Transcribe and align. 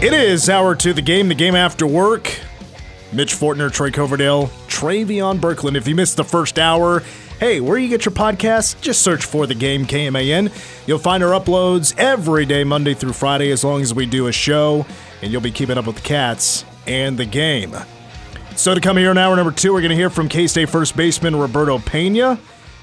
It 0.00 0.12
is 0.12 0.48
hour 0.48 0.76
two, 0.76 0.92
the 0.92 1.02
game, 1.02 1.26
the 1.26 1.34
game 1.34 1.56
after 1.56 1.84
work. 1.84 2.38
Mitch 3.12 3.34
Fortner, 3.34 3.68
Troy 3.68 3.90
Coverdale, 3.90 4.46
Travion 4.68 5.40
Berkland. 5.40 5.76
If 5.76 5.88
you 5.88 5.96
missed 5.96 6.16
the 6.16 6.22
first 6.22 6.56
hour, 6.56 7.02
hey, 7.40 7.60
where 7.60 7.78
you 7.78 7.88
get 7.88 8.04
your 8.04 8.14
podcast, 8.14 8.80
just 8.80 9.02
search 9.02 9.24
for 9.24 9.44
the 9.48 9.56
game 9.56 9.84
KMAN. 9.84 10.52
You'll 10.86 11.00
find 11.00 11.24
our 11.24 11.32
uploads 11.32 11.98
every 11.98 12.46
day, 12.46 12.62
Monday 12.62 12.94
through 12.94 13.14
Friday, 13.14 13.50
as 13.50 13.64
long 13.64 13.82
as 13.82 13.92
we 13.92 14.06
do 14.06 14.28
a 14.28 14.32
show, 14.32 14.86
and 15.20 15.32
you'll 15.32 15.40
be 15.40 15.50
keeping 15.50 15.76
up 15.76 15.86
with 15.88 15.96
the 15.96 16.02
cats 16.02 16.64
and 16.86 17.18
the 17.18 17.26
game. 17.26 17.74
So 18.54 18.76
to 18.76 18.80
come 18.80 18.98
here 18.98 19.10
in 19.10 19.18
hour 19.18 19.34
number 19.34 19.50
two, 19.50 19.72
we're 19.72 19.80
going 19.80 19.90
to 19.90 19.96
hear 19.96 20.10
from 20.10 20.28
K-State 20.28 20.68
first 20.68 20.96
baseman 20.96 21.34
Roberto 21.34 21.80
Pena. 21.80 22.38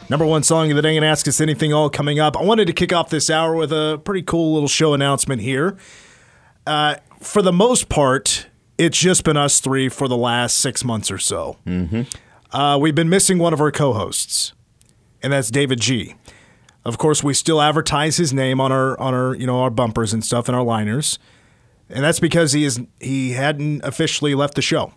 Number 0.10 0.26
one 0.26 0.44
song 0.44 0.70
of 0.70 0.76
the 0.76 0.82
day 0.82 0.98
and 0.98 1.06
ask 1.06 1.30
us 1.30 1.40
anything 1.40 1.72
all 1.72 1.90
coming 1.90 2.20
up. 2.20 2.36
I 2.36 2.44
wanted 2.44 2.68
to 2.68 2.74
kick 2.74 2.92
off 2.92 3.10
this 3.10 3.30
hour 3.30 3.56
with 3.56 3.72
a 3.72 4.02
pretty 4.04 4.22
cool 4.22 4.54
little 4.54 4.68
show 4.68 4.94
announcement 4.94 5.42
here. 5.42 5.78
Uh, 6.66 6.96
for 7.22 7.42
the 7.42 7.54
most 7.54 7.90
part, 7.90 8.48
it's 8.78 8.98
just 8.98 9.24
been 9.24 9.38
us 9.38 9.60
three 9.60 9.90
for 9.90 10.08
the 10.08 10.18
last 10.18 10.58
six 10.58 10.84
months 10.84 11.12
or 11.12 11.18
so. 11.18 11.58
Mm-hmm. 11.66 12.04
Uh, 12.56 12.78
we've 12.78 12.96
been 12.96 13.10
missing 13.10 13.38
one 13.38 13.54
of 13.54 13.62
our 13.62 13.72
co-hosts, 13.72 14.54
and 15.22 15.34
that's 15.34 15.50
David 15.50 15.80
G. 15.80 16.16
Of 16.84 16.98
course, 16.98 17.24
we 17.24 17.34
still 17.34 17.62
advertise 17.62 18.18
his 18.18 18.32
name 18.32 18.62
on 18.62 18.72
our 18.72 19.00
on 19.00 19.14
our 19.14 19.36
you 19.36 19.48
know 19.48 19.62
our 19.62 19.72
bumpers 19.72 20.14
and 20.14 20.24
stuff 20.24 20.48
and 20.48 20.56
our 20.56 20.64
liners, 20.64 21.18
and 21.90 22.04
that's 22.04 22.20
because 22.20 22.54
he 22.54 22.64
is 22.64 22.80
he 23.00 23.32
hadn't 23.32 23.84
officially 23.84 24.36
left 24.36 24.56
the 24.56 24.62
show. 24.62 24.94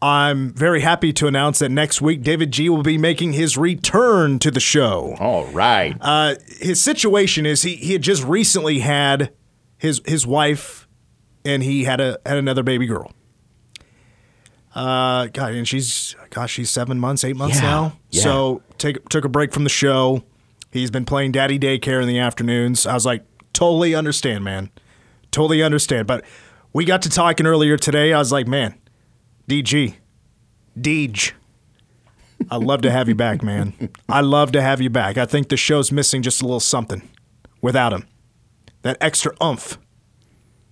I'm 0.00 0.52
very 0.54 0.80
happy 0.80 1.12
to 1.14 1.26
announce 1.26 1.58
that 1.58 1.70
next 1.70 2.00
week 2.00 2.22
David 2.22 2.52
G 2.52 2.68
will 2.68 2.84
be 2.84 2.98
making 2.98 3.32
his 3.32 3.58
return 3.58 4.38
to 4.38 4.50
the 4.50 4.60
show. 4.60 5.16
All 5.18 5.46
right. 5.46 5.96
Uh, 6.00 6.36
his 6.60 6.80
situation 6.80 7.44
is 7.44 7.62
he 7.62 7.76
he 7.76 7.92
had 7.92 8.02
just 8.02 8.24
recently 8.24 8.78
had 8.78 9.32
his 9.78 10.00
his 10.04 10.26
wife, 10.26 10.86
and 11.44 11.62
he 11.62 11.84
had 11.84 12.00
a 12.00 12.18
had 12.26 12.36
another 12.36 12.62
baby 12.62 12.86
girl. 12.86 13.12
Uh, 14.74 15.26
God, 15.32 15.54
and 15.54 15.66
she's 15.66 16.14
gosh, 16.30 16.52
she's 16.52 16.70
seven 16.70 16.98
months, 17.00 17.24
eight 17.24 17.36
months 17.36 17.56
Yeah, 17.56 17.62
now. 17.62 17.98
yeah. 18.10 18.22
So 18.22 18.62
take 18.76 19.08
took 19.08 19.24
a 19.24 19.28
break 19.28 19.52
from 19.52 19.64
the 19.64 19.70
show. 19.70 20.22
He's 20.70 20.90
been 20.90 21.04
playing 21.04 21.32
daddy 21.32 21.58
daycare 21.58 22.00
in 22.02 22.08
the 22.08 22.18
afternoons. 22.18 22.86
I 22.86 22.94
was 22.94 23.06
like, 23.06 23.24
totally 23.52 23.94
understand, 23.94 24.44
man, 24.44 24.70
totally 25.30 25.62
understand. 25.62 26.06
But 26.06 26.24
we 26.72 26.84
got 26.84 27.02
to 27.02 27.08
talking 27.10 27.46
earlier 27.46 27.76
today. 27.78 28.12
I 28.12 28.18
was 28.18 28.30
like, 28.30 28.46
man, 28.46 28.74
DG, 29.48 29.94
Deej. 30.78 31.32
I 32.50 32.56
love 32.56 32.82
to 32.82 32.90
have 32.90 33.08
you 33.08 33.14
back, 33.16 33.42
man. 33.42 33.90
I 34.08 34.20
love 34.20 34.52
to 34.52 34.62
have 34.62 34.80
you 34.80 34.90
back. 34.90 35.16
I 35.18 35.26
think 35.26 35.48
the 35.48 35.56
show's 35.56 35.90
missing 35.90 36.22
just 36.22 36.40
a 36.40 36.44
little 36.44 36.60
something 36.60 37.02
without 37.60 37.92
him. 37.92 38.04
That 38.82 38.96
extra 39.00 39.32
oomph 39.42 39.78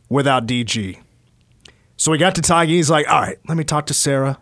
without 0.09 0.47
DG. 0.47 0.99
So 1.97 2.11
we 2.13 2.19
got 2.19 2.35
to 2.37 2.43
talking. 2.43 2.71
He's 2.71 2.91
like, 2.91 3.09
all 3.09 3.21
right, 3.21 3.39
let 3.49 3.57
me 3.57 3.65
talk 3.65 3.87
to 3.87 3.95
Sarah. 3.95 4.39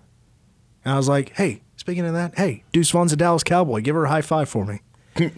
And 0.84 0.92
I 0.92 0.96
was 0.96 1.08
like, 1.08 1.30
hey, 1.30 1.62
speaking 1.76 2.04
of 2.04 2.12
that, 2.14 2.36
hey, 2.36 2.64
Deuce 2.72 2.90
Vaughn's 2.90 3.12
a 3.12 3.16
Dallas 3.16 3.42
Cowboy. 3.44 3.80
Give 3.80 3.94
her 3.94 4.04
a 4.04 4.08
high 4.08 4.22
five 4.22 4.48
for 4.48 4.64
me. 4.66 4.80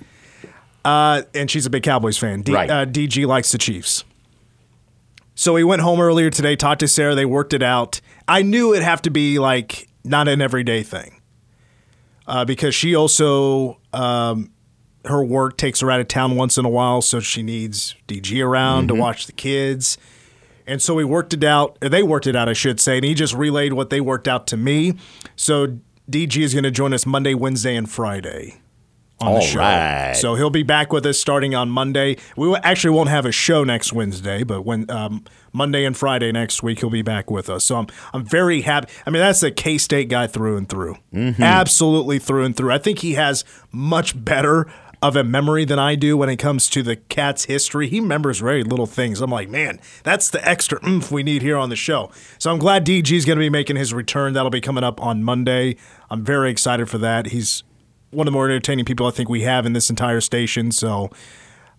uh, 0.85 1.23
and 1.35 1.51
she's 1.51 1.67
a 1.67 1.71
big 1.71 1.83
Cowboys 1.83 2.19
fan. 2.19 2.43
D- 2.43 2.53
Right. 2.53 2.71
uh, 2.71 2.87
DG 2.87 3.27
likes 3.27 3.53
the 3.53 3.59
Chiefs. 3.59 4.05
So 5.35 5.53
we 5.53 5.65
went 5.65 5.83
home 5.83 6.01
earlier 6.01 6.31
today, 6.31 6.57
talked 6.57 6.81
to 6.81 6.89
Sarah. 6.89 7.15
They 7.15 7.27
worked 7.27 7.53
it 7.53 7.63
out. 7.63 8.01
I 8.27 8.43
knew 8.43 8.73
it'd 8.73 8.83
have 8.85 9.03
to 9.03 9.11
be 9.11 9.39
like 9.39 9.89
not 10.03 10.29
an 10.29 10.41
everyday 10.41 10.83
thing 10.83 11.21
uh, 12.27 12.45
because 12.47 12.75
she 12.75 12.95
also 12.95 13.79
um, 13.93 14.51
her 15.07 15.25
work 15.25 15.57
takes 15.57 15.81
her 15.81 15.91
out 15.91 16.01
of 16.01 16.09
town 16.09 16.37
once 16.37 16.59
in 16.59 16.65
a 16.65 16.69
while, 16.69 17.03
so 17.03 17.21
she 17.21 17.43
needs 17.43 17.95
DG 18.09 18.45
around 18.45 18.89
to 18.89 18.95
mm-hmm. 18.95 19.01
watch 19.01 19.27
the 19.27 19.33
kids. 19.33 19.99
And 20.67 20.83
so 20.83 20.95
we 20.95 21.05
worked 21.05 21.33
it 21.33 21.45
out. 21.45 21.79
or 21.81 21.89
They 21.89 22.03
worked 22.03 22.27
it 22.27 22.35
out, 22.35 22.49
I 22.49 22.53
should 22.53 22.81
say, 22.81 22.97
and 22.97 23.05
he 23.05 23.15
just 23.15 23.35
relayed 23.35 23.73
what 23.73 23.91
they 23.91 24.01
worked 24.01 24.27
out 24.27 24.47
to 24.49 24.57
me. 24.57 24.97
So 25.37 25.79
DG 26.11 26.37
is 26.37 26.55
going 26.55 26.65
to 26.65 26.71
join 26.71 26.93
us 26.93 27.07
Monday, 27.07 27.35
Wednesday, 27.35 27.77
and 27.77 27.89
Friday 27.89 28.61
on 29.21 29.35
the 29.35 29.41
show. 29.41 29.59
right. 29.61 30.15
So 30.15 30.35
he'll 30.35 30.51
be 30.51 30.63
back 30.63 30.93
with 30.93 31.07
us 31.07 31.19
starting 31.19 31.55
on 31.55 31.71
Monday. 31.71 32.17
We 32.37 32.55
actually 32.57 32.91
won't 32.91 33.09
have 33.09 33.25
a 33.25 33.33
show 33.33 33.65
next 33.65 33.93
Wednesday, 33.93 34.43
but 34.43 34.63
when 34.63 34.91
um, 34.91 35.25
Monday 35.53 35.85
and 35.85 35.97
Friday 35.97 36.31
next 36.33 36.63
week 36.63 36.81
he'll 36.81 36.91
be 36.91 37.03
back 37.03 37.31
with 37.31 37.49
us. 37.49 37.65
So 37.65 37.77
I'm 37.77 37.87
I'm 38.13 38.25
very 38.25 38.61
happy. 38.61 38.93
I 39.07 39.11
mean 39.11 39.21
that's 39.21 39.43
a 39.43 39.51
K 39.51 39.79
State 39.79 40.09
guy 40.09 40.27
through 40.27 40.57
and 40.57 40.69
through, 40.69 40.97
mm-hmm. 41.13 41.43
absolutely 41.43 42.19
through 42.19 42.45
and 42.45 42.57
through. 42.57 42.73
I 42.73 42.79
think 42.79 42.99
he 42.99 43.15
has 43.15 43.45
much 43.73 44.23
better 44.23 44.71
of 45.03 45.15
a 45.17 45.23
memory 45.25 45.65
than 45.65 45.79
I 45.79 45.95
do 45.95 46.17
when 46.17 46.29
it 46.29 46.37
comes 46.37 46.69
to 46.71 46.83
the 46.83 46.97
Cats 46.97 47.45
history. 47.45 47.89
He 47.89 48.01
remembers 48.01 48.41
very 48.41 48.63
little 48.65 48.87
things. 48.87 49.21
I'm 49.21 49.31
like, 49.31 49.49
man, 49.49 49.81
that's 50.03 50.31
the 50.31 50.47
extra 50.47 50.79
oomph 50.87 51.11
we 51.11 51.23
need 51.23 51.43
here 51.43 51.57
on 51.57 51.69
the 51.69 51.77
show. 51.77 52.11
So 52.39 52.51
I'm 52.51 52.59
glad 52.59 52.87
DG 52.87 53.11
is 53.13 53.25
going 53.25 53.37
to 53.39 53.41
be 53.45 53.51
making 53.51 53.77
his 53.77 53.93
return. 53.93 54.33
That'll 54.33 54.51
be 54.51 54.61
coming 54.61 54.85
up 54.85 55.01
on 55.01 55.23
Monday. 55.23 55.77
I'm 56.11 56.25
very 56.25 56.51
excited 56.51 56.89
for 56.89 56.99
that. 56.99 57.27
He's 57.27 57.63
one 58.11 58.27
of 58.27 58.33
the 58.33 58.37
more 58.37 58.47
entertaining 58.47 58.85
people 58.85 59.07
I 59.07 59.11
think 59.11 59.29
we 59.29 59.43
have 59.43 59.67
in 59.67 59.75
this 59.75 59.91
entire 59.91 60.21
station. 60.21 60.73
So, 60.73 61.11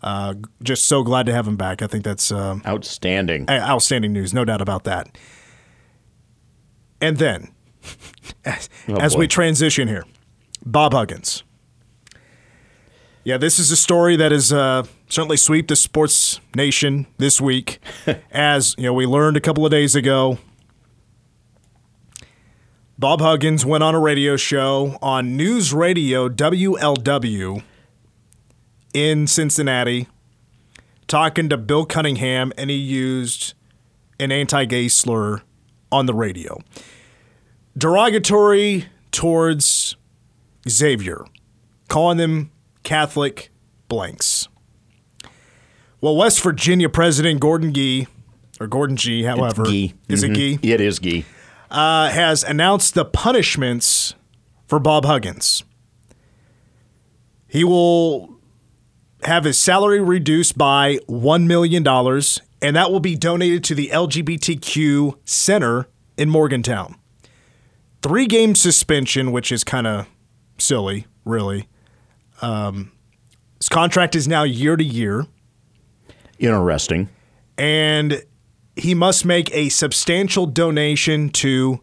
uh, 0.04 0.36
just 0.62 0.86
so 0.86 1.02
glad 1.04 1.26
to 1.26 1.34
have 1.34 1.48
him 1.48 1.58
back. 1.58 1.82
I 1.82 1.88
think 1.88 2.04
that's 2.04 2.32
um, 2.32 2.62
Outstanding. 2.68 3.50
outstanding 3.50 4.14
news, 4.14 4.34
no 4.34 4.46
doubt 4.46 4.62
about 4.62 4.84
that. 4.84 5.18
And 7.02 7.18
then, 7.18 7.52
as, 8.46 8.70
as 8.88 9.18
we 9.18 9.28
transition 9.28 9.88
here, 9.88 10.06
Bob 10.66 10.94
Huggins. 10.94 11.44
Yeah, 13.28 13.36
this 13.36 13.60
is 13.60 13.72
a 13.72 13.76
story 13.76 14.16
that 14.16 14.32
has 14.32 14.54
uh, 14.54 14.84
certainly 15.10 15.36
swept 15.36 15.68
the 15.68 15.76
sports 15.76 16.40
nation 16.56 17.08
this 17.18 17.42
week. 17.42 17.80
as 18.32 18.74
you 18.78 18.86
know, 18.86 18.94
we 18.94 19.06
learned 19.06 19.36
a 19.36 19.42
couple 19.42 19.66
of 19.66 19.70
days 19.70 19.98
ago, 19.98 20.38
Bob 22.98 23.20
Huggins 23.20 23.66
went 23.66 23.84
on 23.84 23.94
a 23.94 24.00
radio 24.00 24.38
show 24.38 24.98
on 25.02 25.36
News 25.36 25.74
Radio 25.74 26.30
WLW 26.30 27.64
in 28.94 29.28
Cincinnati, 29.28 30.08
talking 31.10 31.50
to 31.50 31.58
Bill 31.58 31.86
Cunningham, 31.86 32.54
and 32.58 32.70
he 32.70 32.78
used 32.78 33.56
an 34.22 34.32
anti-gay 34.32 34.88
slur 34.88 35.42
on 35.92 36.06
the 36.06 36.14
radio, 36.14 36.62
derogatory 37.78 38.86
towards 39.12 39.98
Xavier, 40.70 41.26
calling 41.90 42.20
them 42.20 42.52
Catholic 42.88 43.50
blanks. 43.90 44.48
Well, 46.00 46.16
West 46.16 46.40
Virginia 46.42 46.88
President 46.88 47.42
Gordon 47.42 47.74
Gee, 47.74 48.08
or 48.62 48.68
Gordon 48.68 48.96
G, 48.96 49.24
however, 49.24 49.66
Gee. 49.66 49.94
is 50.08 50.24
it 50.24 50.32
Mhm. 50.32 50.36
Gee? 50.36 50.60
It 50.72 50.80
is 50.80 50.98
Gee. 51.00 51.26
uh, 51.70 52.08
has 52.10 52.46
announced 52.46 52.94
the 52.94 53.04
punishments 53.04 54.16
for 54.68 54.80
Bob 54.80 55.04
Huggins. 55.04 55.66
He 57.46 57.66
will 57.66 58.38
have 59.24 59.44
his 59.44 59.60
salary 59.60 60.00
reduced 60.00 60.58
by 60.58 61.00
$1 61.10 61.46
million, 61.46 61.86
and 61.86 62.76
that 62.78 62.90
will 62.90 63.02
be 63.02 63.16
donated 63.18 63.66
to 63.66 63.76
the 63.76 63.90
LGBTQ 63.92 65.18
Center 65.26 65.90
in 66.18 66.30
Morgantown. 66.30 66.96
Three 68.02 68.28
game 68.28 68.56
suspension, 68.56 69.34
which 69.34 69.52
is 69.52 69.66
kind 69.66 69.88
of 69.88 70.08
silly, 70.58 71.06
really. 71.26 71.68
Um, 72.42 72.92
his 73.60 73.70
contract 73.70 74.16
is 74.16 74.28
now 74.28 74.44
year 74.44 74.76
to 74.76 74.84
year, 74.84 75.26
Interesting. 76.40 77.10
and 77.58 78.24
he 78.76 78.94
must 78.94 79.26
make 79.26 79.54
a 79.56 79.70
substantial 79.70 80.46
donation 80.46 81.30
to 81.30 81.80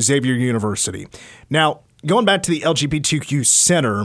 Xavier 0.00 0.34
University. 0.34 1.08
Now, 1.50 1.80
going 2.04 2.24
back 2.24 2.42
to 2.44 2.50
the 2.52 2.60
LGBTQ 2.60 3.44
Center, 3.44 4.04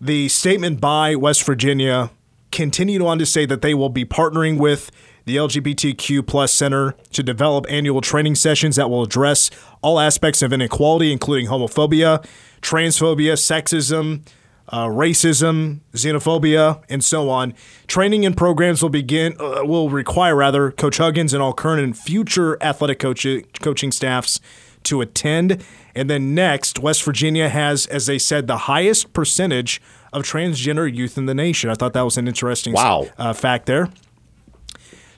the 0.00 0.28
statement 0.28 0.80
by 0.80 1.14
West 1.14 1.44
Virginia 1.44 2.10
continued 2.50 3.02
on 3.02 3.18
to 3.20 3.26
say 3.26 3.46
that 3.46 3.62
they 3.62 3.74
will 3.74 3.88
be 3.90 4.04
partnering 4.04 4.58
with 4.58 4.90
the 5.26 5.36
LGBTQ 5.36 6.26
plus 6.26 6.52
center 6.52 6.96
to 7.12 7.22
develop 7.22 7.66
annual 7.68 8.00
training 8.00 8.34
sessions 8.34 8.74
that 8.76 8.90
will 8.90 9.02
address 9.04 9.50
all 9.82 10.00
aspects 10.00 10.42
of 10.42 10.52
inequality, 10.52 11.12
including 11.12 11.46
homophobia, 11.46 12.26
transphobia, 12.62 13.34
sexism, 13.34 14.26
uh, 14.70 14.86
racism, 14.86 15.80
xenophobia, 15.92 16.82
and 16.88 17.02
so 17.04 17.28
on. 17.28 17.54
Training 17.86 18.24
and 18.24 18.36
programs 18.36 18.82
will 18.82 18.88
begin 18.90 19.34
uh, 19.40 19.62
will 19.64 19.90
require 19.90 20.36
rather 20.36 20.70
Coach 20.70 20.98
Huggins 20.98 21.34
and 21.34 21.42
all 21.42 21.52
current 21.52 21.82
and 21.82 21.96
future 21.98 22.56
athletic 22.62 22.98
coach- 22.98 23.26
coaching 23.60 23.90
staffs 23.92 24.40
to 24.84 25.00
attend. 25.00 25.64
And 25.94 26.08
then 26.08 26.34
next, 26.34 26.78
West 26.78 27.02
Virginia 27.02 27.48
has, 27.48 27.86
as 27.86 28.06
they 28.06 28.18
said, 28.18 28.46
the 28.46 28.56
highest 28.58 29.12
percentage 29.12 29.82
of 30.12 30.22
transgender 30.22 30.92
youth 30.92 31.18
in 31.18 31.26
the 31.26 31.34
nation. 31.34 31.68
I 31.68 31.74
thought 31.74 31.92
that 31.92 32.02
was 32.02 32.16
an 32.16 32.28
interesting 32.28 32.72
Wow. 32.74 33.08
uh, 33.18 33.32
fact 33.32 33.66
there. 33.66 33.90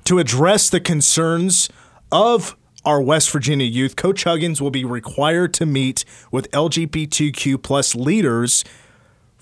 To 0.04 0.18
address 0.18 0.68
the 0.70 0.80
concerns 0.80 1.68
of 2.10 2.56
our 2.84 3.00
West 3.00 3.30
Virginia 3.30 3.66
youth, 3.66 3.94
Coach 3.94 4.24
Huggins 4.24 4.60
will 4.60 4.70
be 4.72 4.84
required 4.84 5.54
to 5.54 5.66
meet 5.66 6.04
with 6.32 6.50
LGBTQ 6.50 7.62
plus 7.62 7.94
leaders 7.94 8.64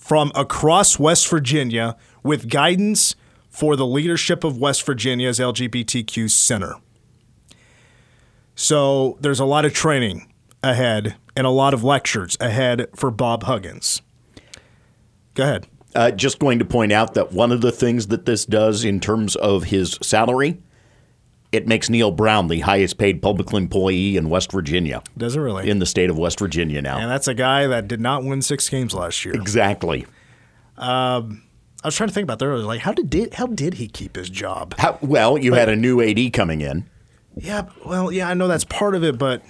from 0.00 0.32
across 0.35 0.99
West 0.99 1.29
Virginia 1.29 1.94
with 2.25 2.49
guidance 2.49 3.14
for 3.50 3.76
the 3.76 3.87
leadership 3.87 4.43
of 4.43 4.58
West 4.58 4.85
Virginia's 4.85 5.38
LGBTQ 5.38 6.31
Center. 6.31 6.76
So 8.55 9.19
there's 9.20 9.41
a 9.41 9.44
lot 9.44 9.64
of 9.64 9.75
training 9.75 10.32
ahead 10.62 11.17
and 11.37 11.47
a 11.47 11.50
lot 11.50 11.75
of 11.75 11.85
lectures 11.85 12.37
ahead 12.41 12.88
for 12.97 13.11
Bob 13.11 13.44
Huggins. 13.44 14.02
Go 15.35 15.44
ahead. 15.44 15.67
Uh, 15.94 16.11
just 16.11 16.38
going 16.38 16.58
to 16.58 16.64
point 16.64 16.93
out 16.93 17.14
that 17.14 17.32
one 17.32 17.52
of 17.52 17.61
the 17.61 17.73
things 17.73 18.06
that 18.08 18.25
this 18.25 18.47
does 18.47 18.85
in 18.85 19.00
terms 19.00 19.37
of 19.37 19.64
his 19.64 19.99
salary, 20.02 20.61
it 21.52 21.67
makes 21.67 21.91
Neal 21.91 22.11
Brown 22.11 22.47
the 22.49 22.61
highest 22.61 22.97
paid 22.99 23.20
public 23.23 23.52
employee 23.52 24.17
in 24.17 24.29
West 24.31 24.52
Virginia, 24.52 25.02
Does 25.19 25.35
it 25.37 25.41
really? 25.41 25.69
in 25.69 25.79
the 25.81 25.87
state 25.87 26.08
of 26.11 26.17
West 26.19 26.38
Virginia 26.38 26.81
now. 26.81 26.99
and 26.99 27.11
that's 27.11 27.26
a 27.29 27.35
guy 27.35 27.67
that 27.67 27.88
did 27.88 28.00
not 28.00 28.23
win 28.25 28.41
six 28.43 28.69
games 28.69 28.94
last 28.94 29.25
year. 29.25 29.35
exactly. 29.35 30.06
Um, 30.76 31.43
I 31.82 31.88
was 31.88 31.97
trying 31.97 32.08
to 32.08 32.14
think 32.14 32.25
about 32.25 32.38
that. 32.38 32.47
earlier. 32.47 32.64
Like, 32.64 32.81
how 32.81 32.93
did, 32.93 33.11
did 33.11 33.35
how 33.35 33.47
did 33.47 33.75
he 33.75 33.88
keep 33.88 34.17
his 34.17 34.31
job? 34.31 34.75
How, 34.79 34.99
well, 35.00 35.37
you 35.38 35.55
had 35.55 35.69
a 35.69 35.76
new 35.76 36.00
AD 36.00 36.32
coming 36.32 36.61
in. 36.61 36.88
Yeah, 37.37 37.69
well, 37.87 38.11
yeah, 38.12 38.29
I 38.29 38.35
know 38.35 38.49
that's 38.49 38.64
part 38.64 38.94
of 38.94 39.02
it, 39.05 39.17
but 39.19 39.43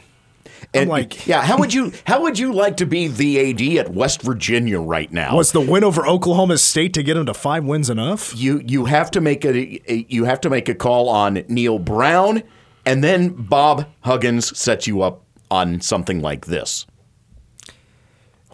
I'm 0.47 0.83
And 0.83 0.91
like, 0.91 1.27
yeah, 1.27 1.43
how 1.43 1.59
would 1.59 1.75
you 1.75 1.93
how 2.05 2.23
would 2.23 2.39
you 2.39 2.53
like 2.53 2.77
to 2.79 2.87
be 2.87 3.09
the 3.09 3.51
AD 3.51 3.87
at 3.87 3.93
West 3.93 4.23
Virginia 4.23 4.81
right 4.81 5.11
now? 5.13 5.37
was 5.37 5.53
the 5.53 5.61
win 5.61 5.85
over 5.85 6.07
Oklahoma 6.07 6.59
State 6.59 6.95
to 6.95 7.03
get 7.03 7.17
him 7.17 7.27
to 7.27 7.35
five 7.35 7.65
wins 7.65 7.91
enough? 7.91 8.35
you 8.37 8.63
you 8.65 8.87
have 8.87 9.11
to 9.13 9.21
make 9.21 9.45
a, 9.45 9.81
a 9.93 10.07
you 10.09 10.25
have 10.25 10.41
to 10.43 10.51
make 10.51 10.69
a 10.69 10.75
call 10.75 11.09
on 11.09 11.45
Neal 11.49 11.79
Brown, 11.79 12.43
and 12.87 13.03
then 13.03 13.31
Bob 13.31 13.87
Huggins 14.01 14.57
sets 14.57 14.87
you 14.87 15.03
up 15.03 15.25
on 15.51 15.81
something 15.81 16.21
like 16.21 16.47
this. 16.47 16.87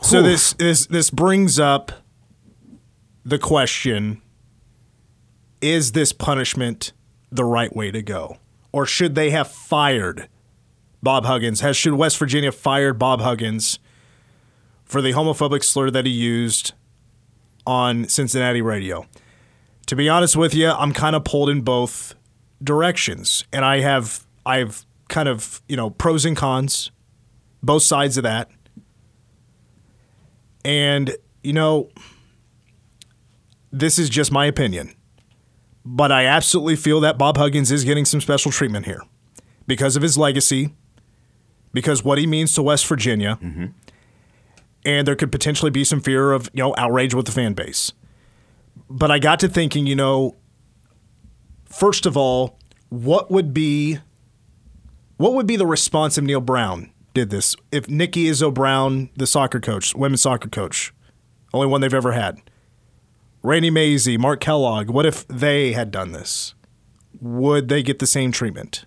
So 0.03 0.23
this 0.23 0.53
this 0.55 0.87
this 0.87 1.11
brings 1.11 1.59
up 1.59 1.93
the 3.25 3.39
question: 3.39 4.23
Is 5.61 5.93
this 5.93 6.13
punishment 6.13 6.93
the 7.31 7.45
right 7.45 7.75
way 7.75 7.91
to 7.91 8.03
go, 8.03 8.39
or 8.73 8.87
should 8.87 9.15
they 9.15 9.31
have 9.31 9.51
fired 9.51 10.29
Bob 11.03 11.25
Huggins? 11.25 11.61
Has 11.61 11.77
should 11.77 11.95
West 11.95 12.19
Virginia 12.19 12.53
fired 12.53 12.99
Bob 12.99 13.21
Huggins 13.21 13.79
for 14.85 15.01
the 15.03 15.13
homophobic 15.13 15.63
slur 15.63 15.91
that 15.91 16.07
he 16.07 16.13
used 16.13 16.73
on 17.67 18.09
Cincinnati 18.09 18.63
radio? 18.63 19.07
To 19.87 19.97
be 19.97 20.09
honest 20.09 20.37
with 20.37 20.55
you, 20.55 20.71
I'm 20.71 20.93
kind 20.93 21.15
of 21.15 21.25
pulled 21.25 21.49
in 21.49 21.61
both 21.61 22.15
directions, 22.63 23.45
and 23.53 23.65
I 23.65 23.81
have 23.81 24.27
I've 24.45 24.85
kind 25.09 25.29
of 25.29 25.63
you 25.69 25.77
know 25.77 25.91
pros 25.91 26.25
and 26.25 26.37
cons, 26.37 26.91
both 27.63 27.83
sides 27.83 28.17
of 28.17 28.25
that. 28.25 28.51
And, 30.65 31.17
you 31.45 31.53
know, 31.53 31.91
this 33.71 34.01
is 34.01 34.09
just 34.09 34.33
my 34.33 34.47
opinion. 34.47 34.97
But 35.85 36.11
I 36.11 36.25
absolutely 36.27 36.75
feel 36.75 36.99
that 37.03 37.19
Bob 37.19 37.37
Huggins 37.37 37.71
is 37.71 37.85
getting 37.85 38.05
some 38.05 38.21
special 38.21 38.51
treatment 38.51 38.87
here 38.87 39.01
because 39.69 39.95
of 39.95 40.03
his 40.03 40.19
legacy, 40.19 40.75
because 41.77 42.03
what 42.03 42.17
he 42.17 42.27
means 42.27 42.55
to 42.55 42.63
West 42.63 42.87
Virginia. 42.87 43.39
Mm-hmm. 43.43 43.67
And 44.87 45.07
there 45.07 45.15
could 45.15 45.31
potentially 45.31 45.71
be 45.71 45.85
some 45.85 46.01
fear 46.01 46.33
of, 46.33 46.49
you 46.55 46.63
know, 46.63 46.75
outrage 46.79 47.13
with 47.13 47.27
the 47.27 47.33
fan 47.33 47.53
base. 47.53 47.93
But 48.89 49.11
I 49.11 49.19
got 49.19 49.41
to 49.41 49.49
thinking, 49.49 49.87
you 49.87 49.95
know, 49.95 50.37
first 51.67 52.07
of 52.07 52.17
all, 52.17 52.59
what 52.89 53.31
would 53.31 53.53
be 53.53 53.99
what 55.19 55.35
would 55.35 55.47
be 55.47 55.57
the 55.57 55.67
response 55.67 56.17
if 56.17 56.25
Neal 56.25 56.41
Brown 56.41 56.91
did 57.13 57.29
this? 57.29 57.55
If 57.71 57.91
Nikki 57.91 58.25
Izzo 58.25 58.53
Brown, 58.53 59.11
the 59.17 59.27
soccer 59.27 59.61
coach, 59.61 59.95
women's 59.95 60.23
soccer 60.23 60.49
coach, 60.49 60.95
only 61.53 61.67
one 61.67 61.83
they've 61.83 61.93
ever 61.93 62.13
had, 62.13 62.41
Randy 63.43 63.71
Mazey, 63.71 64.17
Mark 64.17 64.41
Kellogg, 64.41 64.89
what 64.89 65.05
if 65.05 65.29
they 65.29 65.73
had 65.73 65.91
done 65.91 66.13
this? 66.13 66.55
Would 67.21 67.69
they 67.69 67.83
get 67.83 67.99
the 67.99 68.07
same 68.07 68.33
treatment? 68.33 68.87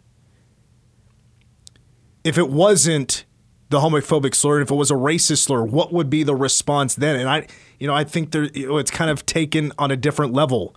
If 2.23 2.37
it 2.37 2.49
wasn't 2.49 3.25
the 3.69 3.79
homophobic 3.79 4.33
slur, 4.35 4.61
if 4.61 4.71
it 4.71 4.75
was 4.75 4.91
a 4.91 4.95
racist 4.95 5.43
slur, 5.43 5.63
what 5.63 5.93
would 5.93 6.09
be 6.09 6.23
the 6.23 6.35
response 6.35 6.95
then? 6.95 7.19
And 7.19 7.29
I, 7.29 7.47
you 7.79 7.87
know, 7.87 7.93
I 7.93 8.03
think 8.03 8.31
there, 8.31 8.45
you 8.45 8.67
know, 8.67 8.77
it's 8.77 8.91
kind 8.91 9.09
of 9.11 9.25
taken 9.25 9.71
on 9.77 9.91
a 9.91 9.95
different 9.95 10.33
level. 10.33 10.75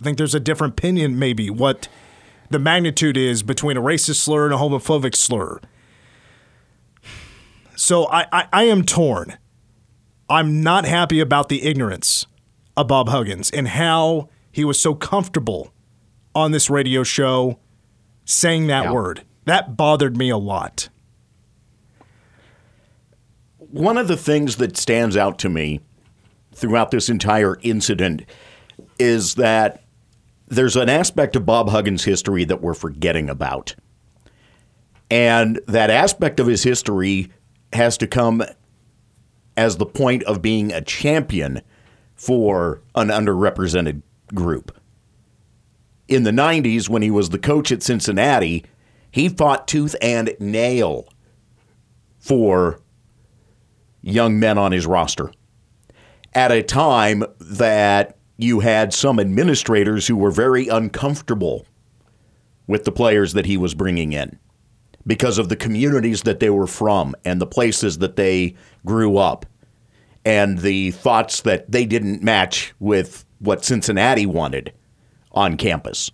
I 0.00 0.04
think 0.04 0.18
there's 0.18 0.34
a 0.34 0.40
different 0.40 0.74
opinion, 0.74 1.18
maybe 1.18 1.50
what 1.50 1.88
the 2.50 2.58
magnitude 2.58 3.16
is 3.16 3.42
between 3.42 3.76
a 3.76 3.82
racist 3.82 4.16
slur 4.20 4.44
and 4.46 4.54
a 4.54 4.56
homophobic 4.56 5.14
slur. 5.16 5.60
So 7.76 8.06
I, 8.06 8.26
I, 8.32 8.48
I 8.52 8.64
am 8.64 8.84
torn. 8.84 9.36
I'm 10.28 10.62
not 10.62 10.84
happy 10.84 11.20
about 11.20 11.48
the 11.48 11.62
ignorance 11.64 12.26
of 12.76 12.88
Bob 12.88 13.08
Huggins 13.08 13.50
and 13.50 13.68
how 13.68 14.28
he 14.52 14.64
was 14.64 14.80
so 14.80 14.94
comfortable 14.94 15.72
on 16.34 16.50
this 16.52 16.68
radio 16.70 17.02
show 17.02 17.58
saying 18.24 18.66
that 18.68 18.84
Yeah. 18.84 18.92
word. 18.92 19.22
That 19.48 19.78
bothered 19.78 20.14
me 20.14 20.28
a 20.28 20.36
lot. 20.36 20.90
One 23.56 23.96
of 23.96 24.06
the 24.06 24.16
things 24.16 24.56
that 24.56 24.76
stands 24.76 25.16
out 25.16 25.38
to 25.38 25.48
me 25.48 25.80
throughout 26.52 26.90
this 26.90 27.08
entire 27.08 27.56
incident 27.62 28.26
is 28.98 29.36
that 29.36 29.84
there's 30.48 30.76
an 30.76 30.90
aspect 30.90 31.34
of 31.34 31.46
Bob 31.46 31.70
Huggins' 31.70 32.04
history 32.04 32.44
that 32.44 32.60
we're 32.60 32.74
forgetting 32.74 33.30
about. 33.30 33.74
And 35.10 35.60
that 35.66 35.88
aspect 35.88 36.40
of 36.40 36.46
his 36.46 36.62
history 36.62 37.32
has 37.72 37.96
to 37.98 38.06
come 38.06 38.42
as 39.56 39.78
the 39.78 39.86
point 39.86 40.24
of 40.24 40.42
being 40.42 40.74
a 40.74 40.82
champion 40.82 41.62
for 42.16 42.82
an 42.94 43.08
underrepresented 43.08 44.02
group. 44.34 44.78
In 46.06 46.24
the 46.24 46.32
90s, 46.32 46.90
when 46.90 47.00
he 47.00 47.10
was 47.10 47.30
the 47.30 47.38
coach 47.38 47.72
at 47.72 47.82
Cincinnati, 47.82 48.66
he 49.10 49.28
fought 49.28 49.68
tooth 49.68 49.94
and 50.00 50.34
nail 50.38 51.08
for 52.18 52.80
young 54.02 54.38
men 54.38 54.58
on 54.58 54.72
his 54.72 54.86
roster 54.86 55.32
at 56.34 56.52
a 56.52 56.62
time 56.62 57.24
that 57.40 58.16
you 58.36 58.60
had 58.60 58.94
some 58.94 59.18
administrators 59.18 60.06
who 60.06 60.16
were 60.16 60.30
very 60.30 60.68
uncomfortable 60.68 61.66
with 62.66 62.84
the 62.84 62.92
players 62.92 63.32
that 63.32 63.46
he 63.46 63.56
was 63.56 63.74
bringing 63.74 64.12
in 64.12 64.38
because 65.06 65.38
of 65.38 65.48
the 65.48 65.56
communities 65.56 66.22
that 66.22 66.38
they 66.38 66.50
were 66.50 66.66
from 66.66 67.14
and 67.24 67.40
the 67.40 67.46
places 67.46 67.98
that 67.98 68.16
they 68.16 68.54
grew 68.84 69.16
up 69.16 69.46
and 70.24 70.58
the 70.58 70.90
thoughts 70.92 71.40
that 71.40 71.70
they 71.70 71.86
didn't 71.86 72.22
match 72.22 72.74
with 72.78 73.24
what 73.38 73.64
Cincinnati 73.64 74.26
wanted 74.26 74.72
on 75.32 75.56
campus. 75.56 76.10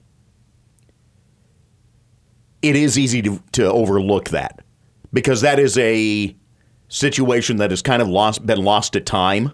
It 2.65 2.77
is 2.77 2.99
easy 2.99 3.21
to, 3.21 3.43
to 3.53 3.71
overlook 3.71 4.31
that 4.31 4.65
because 5.13 5.43
that 5.43 5.59
is 5.59 5.77
a 5.77 6.35
situation 6.89 7.59
that 7.59 7.71
has 7.71 7.83
kind 7.83 8.01
of 8.01 8.09
lost 8.09 8.47
been 8.47 8.65
lost 8.65 8.95
to 8.95 9.03
time 9.03 9.53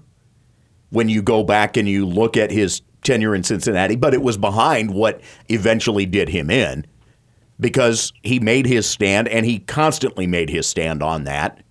when 0.90 1.09
you 1.09 1.21
go 1.21 1.43
back 1.43 1.76
and 1.76 1.88
you 1.88 2.07
look 2.07 2.37
at 2.37 2.52
his 2.52 2.83
tenure 3.02 3.35
in 3.35 3.43
Cincinnati, 3.43 3.97
but 3.97 4.14
it 4.14 4.23
was 4.23 4.37
behind 4.37 4.95
what 4.95 5.21
eventually 5.49 6.07
did 6.07 6.29
him 6.29 6.50
in 6.50 6.87
because 7.59 8.12
he 8.23 8.38
made 8.38 8.67
his 8.67 8.88
stand 8.88 9.26
and 9.26 9.45
he 9.45 9.59
constantly 9.59 10.29
made 10.29 10.49
his 10.49 10.69
stand 10.69 11.02
on 11.02 11.25
that 11.25 11.64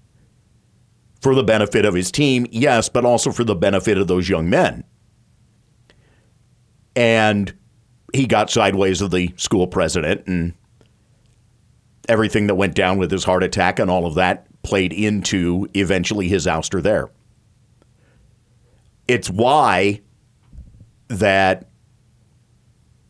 for 1.22 1.34
the 1.34 1.44
benefit 1.44 1.86
of 1.86 1.94
his 1.94 2.12
team, 2.12 2.48
yes, 2.52 2.90
but 2.90 3.06
also 3.06 3.32
for 3.32 3.46
the 3.46 3.56
benefit 3.56 3.98
of 3.98 4.08
those 4.08 4.28
young 4.28 4.50
men. 4.50 4.84
And 6.98 7.54
he 8.14 8.28
got 8.28 8.50
sideways 8.50 9.00
of 9.00 9.12
the 9.12 9.34
school 9.38 9.68
president 9.68 10.28
and 10.28 10.54
everything 12.10 12.48
that 12.48 12.56
went 12.56 12.74
down 12.74 12.98
with 12.98 13.12
his 13.12 13.24
heart 13.24 13.44
attack 13.44 13.80
and 13.80 13.90
all 13.90 14.06
of 14.06 14.16
that 14.16 14.46
played 14.64 14.92
into 14.92 15.70
eventually 15.76 16.28
his 16.28 16.48
ouster 16.48 16.82
there. 16.82 17.10
It's 19.08 19.30
why 19.30 20.02
that 21.08 21.70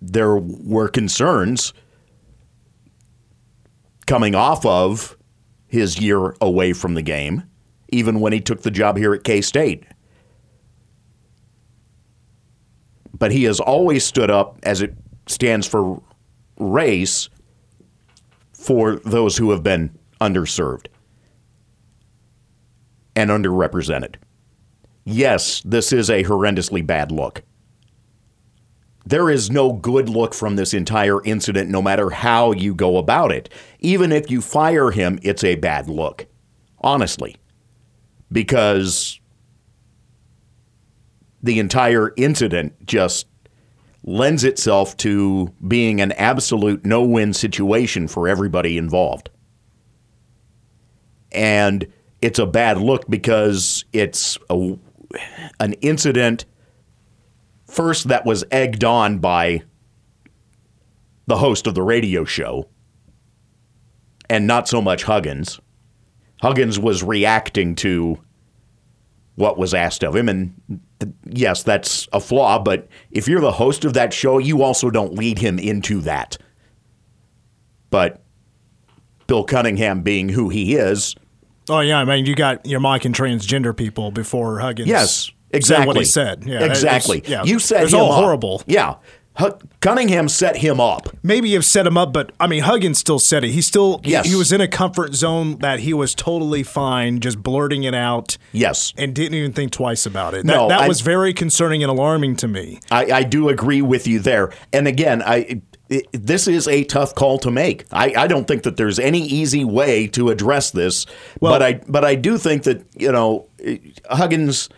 there 0.01 0.37
were 0.37 0.87
concerns 0.87 1.73
coming 4.05 4.35
off 4.35 4.65
of 4.65 5.17
his 5.67 5.99
year 5.99 6.35
away 6.41 6.73
from 6.73 6.93
the 6.93 7.01
game, 7.01 7.43
even 7.89 8.19
when 8.19 8.33
he 8.33 8.41
took 8.41 8.61
the 8.61 8.71
job 8.71 8.97
here 8.97 9.13
at 9.13 9.23
K 9.23 9.41
State. 9.41 9.85
But 13.17 13.31
he 13.31 13.43
has 13.43 13.59
always 13.59 14.03
stood 14.03 14.31
up 14.31 14.59
as 14.63 14.81
it 14.81 14.93
stands 15.27 15.67
for 15.67 16.01
race 16.57 17.29
for 18.59 18.97
those 18.97 19.37
who 19.37 19.51
have 19.51 19.63
been 19.63 19.97
underserved 20.19 20.87
and 23.15 23.29
underrepresented. 23.29 24.15
Yes, 25.05 25.61
this 25.65 25.93
is 25.93 26.09
a 26.09 26.25
horrendously 26.25 26.85
bad 26.85 27.11
look. 27.11 27.41
There 29.05 29.29
is 29.29 29.49
no 29.49 29.73
good 29.73 30.09
look 30.09 30.33
from 30.33 30.55
this 30.55 30.73
entire 30.73 31.23
incident, 31.23 31.69
no 31.69 31.81
matter 31.81 32.09
how 32.09 32.51
you 32.51 32.75
go 32.75 32.97
about 32.97 33.31
it. 33.31 33.49
Even 33.79 34.11
if 34.11 34.29
you 34.29 34.41
fire 34.41 34.91
him, 34.91 35.19
it's 35.23 35.43
a 35.43 35.55
bad 35.55 35.89
look. 35.89 36.27
Honestly. 36.81 37.37
Because 38.31 39.19
the 41.41 41.59
entire 41.59 42.13
incident 42.17 42.85
just 42.85 43.25
lends 44.03 44.43
itself 44.43 44.95
to 44.97 45.53
being 45.67 46.01
an 46.01 46.11
absolute 46.13 46.85
no 46.85 47.03
win 47.03 47.33
situation 47.33 48.07
for 48.07 48.27
everybody 48.27 48.77
involved. 48.77 49.29
And 51.31 51.87
it's 52.21 52.39
a 52.39 52.45
bad 52.45 52.77
look 52.79 53.07
because 53.09 53.85
it's 53.93 54.37
a, 54.49 54.77
an 55.59 55.73
incident 55.73 56.45
first 57.67 58.07
that 58.07 58.25
was 58.25 58.43
egged 58.51 58.83
on 58.83 59.19
by 59.19 59.63
the 61.27 61.37
host 61.37 61.67
of 61.67 61.75
the 61.75 61.83
radio 61.83 62.25
show 62.25 62.67
and 64.29 64.47
not 64.47 64.67
so 64.67 64.81
much 64.81 65.03
Huggins. 65.03 65.59
Huggins 66.41 66.79
was 66.79 67.03
reacting 67.03 67.75
to 67.75 68.19
what 69.39 69.57
was 69.57 69.73
asked 69.73 70.03
of 70.03 70.13
him 70.15 70.27
and 70.27 70.53
th- 70.99 71.13
yes, 71.25 71.63
that's 71.63 72.09
a 72.11 72.19
flaw, 72.19 72.59
but 72.59 72.89
if 73.09 73.25
you're 73.25 73.39
the 73.39 73.53
host 73.53 73.85
of 73.85 73.93
that 73.93 74.13
show, 74.13 74.37
you 74.37 74.61
also 74.61 74.89
don't 74.89 75.13
lead 75.13 75.39
him 75.39 75.57
into 75.57 76.01
that. 76.01 76.37
But 77.89 78.21
Bill 79.27 79.45
Cunningham 79.45 80.01
being 80.01 80.27
who 80.27 80.49
he 80.49 80.75
is, 80.75 81.15
Oh 81.69 81.79
yeah, 81.79 81.99
I 81.99 82.05
mean 82.05 82.25
you 82.25 82.35
got 82.35 82.65
you're 82.65 82.79
mocking 82.81 83.13
transgender 83.13 83.75
people 83.75 84.11
before 84.11 84.59
Huggins. 84.59 84.89
Yes, 84.89 85.25
said 85.25 85.33
exactly. 85.51 85.87
what 85.87 85.95
he 85.97 86.03
said. 86.03 86.43
Yeah, 86.43 86.65
exactly. 86.65 87.23
yeah, 87.25 87.43
You 87.43 87.59
set 87.59 87.83
it's 87.83 87.93
him 87.93 87.99
all 88.01 88.11
horrible. 88.11 88.61
Yeah, 88.65 88.95
Cunningham 89.81 90.27
set 90.29 90.57
him 90.57 90.79
up. 90.79 91.09
Maybe 91.23 91.49
you've 91.49 91.65
set 91.65 91.87
him 91.87 91.97
up, 91.97 92.11
but 92.13 92.31
I 92.39 92.47
mean 92.47 92.63
Huggins 92.63 92.97
still 92.99 93.19
said 93.19 93.43
it. 93.43 93.51
He 93.51 93.61
still 93.61 94.01
Yes. 94.03 94.27
he, 94.27 94.35
was 94.35 94.51
in 94.51 94.59
a 94.61 94.67
comfort 94.67 95.13
zone 95.15 95.57
that 95.59 95.79
he 95.79 95.93
was 95.93 96.13
totally 96.13 96.63
fine, 96.63 97.19
just 97.19 97.41
blurting 97.41 97.83
it 97.83 97.95
out. 97.95 98.37
Yes. 98.51 98.93
and 98.97 99.13
didn't 99.15 99.35
even 99.35 99.53
think 99.53 99.71
twice 99.71 100.05
about 100.05 100.33
it. 100.33 100.45
That, 100.45 100.53
No, 100.53 100.67
that 100.67 100.81
I- 100.81 100.87
was 100.87 101.01
very 101.01 101.33
concerning 101.33 101.83
and 101.83 101.89
alarming 101.89 102.35
to 102.37 102.47
me. 102.47 102.79
I, 102.91 103.05
I 103.11 103.23
do 103.23 103.49
agree 103.49 103.81
with 103.81 104.07
you 104.07 104.19
there. 104.19 104.51
And 104.73 104.87
again, 104.87 105.21
I 105.25 105.61
this 106.11 106.47
is 106.47 106.67
a 106.67 106.83
tough 106.83 107.15
call 107.15 107.39
to 107.39 107.49
make. 107.49 107.83
I, 107.91 108.13
I 108.15 108.27
don't 108.27 108.47
think 108.47 108.61
that 108.61 108.77
there's 108.77 108.99
any 108.99 109.21
easy 109.25 109.65
way 109.65 110.05
to 110.09 110.29
address 110.29 110.69
this. 110.71 111.05
Well- 111.41 111.53
but 111.53 111.63
I 111.63 111.73
but 111.87 112.03
I 112.05 112.15
do 112.15 112.37
think 112.37 112.63
that 112.63 112.85
you 112.95 113.11
know 113.11 113.47
Huggins, 114.09 114.69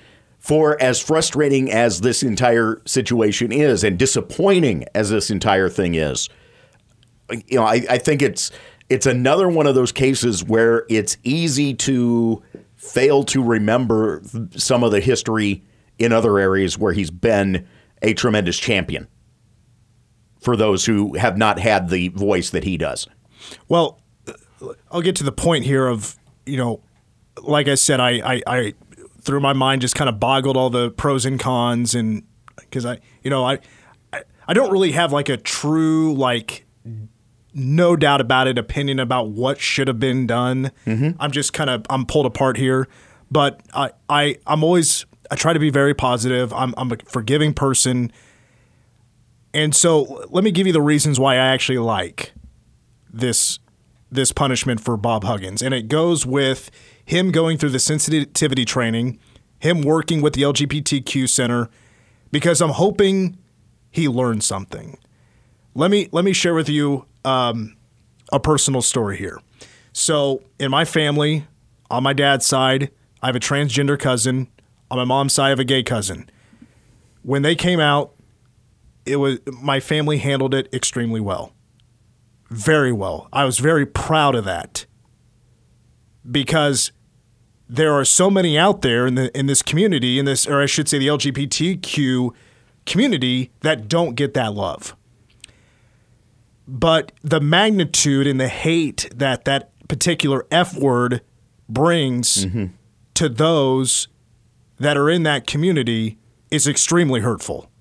for 0.41 0.75
as 0.81 0.99
frustrating 0.99 1.71
as 1.71 2.01
this 2.01 2.23
entire 2.23 2.81
situation 2.85 3.51
is, 3.51 3.83
and 3.83 3.97
disappointing 3.97 4.83
as 4.95 5.11
this 5.11 5.29
entire 5.29 5.69
thing 5.69 5.93
is, 5.93 6.29
you 7.47 7.57
know, 7.57 7.63
I, 7.63 7.83
I 7.89 7.97
think 7.99 8.23
it's 8.23 8.51
it's 8.89 9.05
another 9.05 9.47
one 9.47 9.67
of 9.67 9.75
those 9.75 9.91
cases 9.91 10.43
where 10.43 10.85
it's 10.89 11.15
easy 11.23 11.75
to 11.75 12.41
fail 12.75 13.23
to 13.25 13.41
remember 13.41 14.21
some 14.57 14.83
of 14.83 14.91
the 14.91 14.99
history 14.99 15.63
in 15.99 16.11
other 16.11 16.39
areas 16.39 16.77
where 16.77 16.91
he's 16.91 17.11
been 17.11 17.67
a 18.01 18.15
tremendous 18.15 18.57
champion 18.57 19.07
for 20.41 20.57
those 20.57 20.85
who 20.85 21.15
have 21.15 21.37
not 21.37 21.59
had 21.59 21.89
the 21.89 22.07
voice 22.09 22.49
that 22.49 22.63
he 22.63 22.77
does. 22.77 23.07
Well, 23.69 24.01
I'll 24.91 25.03
get 25.03 25.15
to 25.17 25.23
the 25.23 25.31
point 25.31 25.65
here 25.65 25.85
of 25.85 26.17
you 26.47 26.57
know, 26.57 26.81
like 27.43 27.67
I 27.67 27.75
said, 27.75 27.99
I 27.99 28.09
I, 28.37 28.41
I 28.47 28.73
through 29.21 29.39
my 29.39 29.53
mind 29.53 29.81
just 29.81 29.95
kind 29.95 30.09
of 30.09 30.19
boggled 30.19 30.57
all 30.57 30.69
the 30.69 30.91
pros 30.91 31.25
and 31.25 31.39
cons, 31.39 31.95
and 31.95 32.23
because 32.57 32.85
I 32.85 32.99
you 33.23 33.29
know 33.29 33.45
I, 33.45 33.59
I 34.11 34.23
I 34.47 34.53
don't 34.53 34.71
really 34.71 34.91
have 34.91 35.11
like 35.11 35.29
a 35.29 35.37
true 35.37 36.13
like 36.13 36.65
no 37.53 37.95
doubt 37.95 38.21
about 38.21 38.47
it 38.47 38.57
opinion 38.57 38.99
about 38.99 39.29
what 39.29 39.59
should 39.59 39.87
have 39.87 39.99
been 39.99 40.25
done. 40.25 40.71
Mm-hmm. 40.85 41.21
I'm 41.21 41.31
just 41.31 41.53
kind 41.53 41.69
of 41.69 41.85
I'm 41.89 42.05
pulled 42.05 42.25
apart 42.25 42.57
here, 42.57 42.87
but 43.29 43.61
I 43.73 43.91
I 44.09 44.37
I'm 44.47 44.63
always 44.63 45.05
I 45.29 45.35
try 45.35 45.53
to 45.53 45.59
be 45.59 45.69
very 45.69 45.93
positive. 45.93 46.53
I'm 46.53 46.73
I'm 46.77 46.91
a 46.91 46.97
forgiving 47.05 47.53
person. 47.53 48.11
And 49.53 49.75
so 49.75 50.25
let 50.29 50.45
me 50.45 50.51
give 50.51 50.65
you 50.65 50.73
the 50.73 50.81
reasons 50.81 51.19
why 51.19 51.33
I 51.35 51.47
actually 51.47 51.77
like 51.77 52.33
this 53.11 53.59
this 54.09 54.31
punishment 54.31 54.81
for 54.81 54.97
Bob 54.97 55.23
Huggins. 55.23 55.61
And 55.61 55.73
it 55.73 55.87
goes 55.87 56.25
with 56.25 56.69
him 57.05 57.31
going 57.31 57.57
through 57.57 57.69
the 57.69 57.79
sensitivity 57.79 58.65
training, 58.65 59.19
him 59.59 59.81
working 59.81 60.21
with 60.21 60.33
the 60.33 60.41
LGBTQ 60.41 61.29
center 61.29 61.69
because 62.31 62.61
I'm 62.61 62.71
hoping 62.71 63.37
he 63.89 64.07
learned 64.07 64.43
something. 64.43 64.97
Let 65.75 65.91
me 65.91 66.09
let 66.11 66.25
me 66.25 66.33
share 66.33 66.53
with 66.53 66.69
you 66.69 67.05
um, 67.23 67.75
a 68.31 68.39
personal 68.39 68.81
story 68.81 69.17
here. 69.17 69.39
So, 69.93 70.41
in 70.59 70.71
my 70.71 70.85
family, 70.85 71.45
on 71.89 72.03
my 72.03 72.13
dad's 72.13 72.45
side, 72.45 72.91
I 73.21 73.27
have 73.27 73.35
a 73.35 73.39
transgender 73.39 73.99
cousin. 73.99 74.47
On 74.89 74.97
my 74.97 75.05
mom's 75.05 75.33
side, 75.33 75.47
I 75.47 75.49
have 75.49 75.59
a 75.59 75.65
gay 75.65 75.83
cousin. 75.83 76.29
When 77.23 77.41
they 77.41 77.55
came 77.55 77.79
out, 77.79 78.13
it 79.05 79.17
was 79.17 79.39
my 79.45 79.79
family 79.79 80.17
handled 80.17 80.53
it 80.53 80.73
extremely 80.73 81.19
well. 81.19 81.53
Very 82.49 82.91
well. 82.91 83.29
I 83.31 83.45
was 83.45 83.59
very 83.59 83.85
proud 83.85 84.35
of 84.35 84.45
that. 84.45 84.85
Because 86.29 86.91
there 87.67 87.93
are 87.93 88.05
so 88.05 88.29
many 88.29 88.57
out 88.57 88.81
there 88.81 89.07
in 89.07 89.15
the 89.15 89.37
in 89.37 89.47
this 89.47 89.61
community, 89.61 90.19
in 90.19 90.25
this 90.25 90.45
or 90.45 90.61
I 90.61 90.65
should 90.65 90.89
say 90.89 90.99
the 90.99 91.07
LGBTQ 91.07 92.31
community 92.85 93.51
that 93.61 93.87
don't 93.87 94.15
get 94.15 94.33
that 94.33 94.53
love. 94.53 94.95
But 96.67 97.11
the 97.21 97.39
magnitude 97.39 98.27
and 98.27 98.39
the 98.39 98.47
hate 98.47 99.09
that 99.15 99.45
that 99.45 99.71
particular 99.87 100.45
F 100.51 100.77
word 100.77 101.21
brings 101.67 102.45
mm-hmm. 102.45 102.65
to 103.15 103.29
those 103.29 104.07
that 104.77 104.97
are 104.97 105.09
in 105.09 105.23
that 105.23 105.47
community 105.47 106.17
is 106.49 106.67
extremely 106.67 107.21
hurtful. 107.21 107.71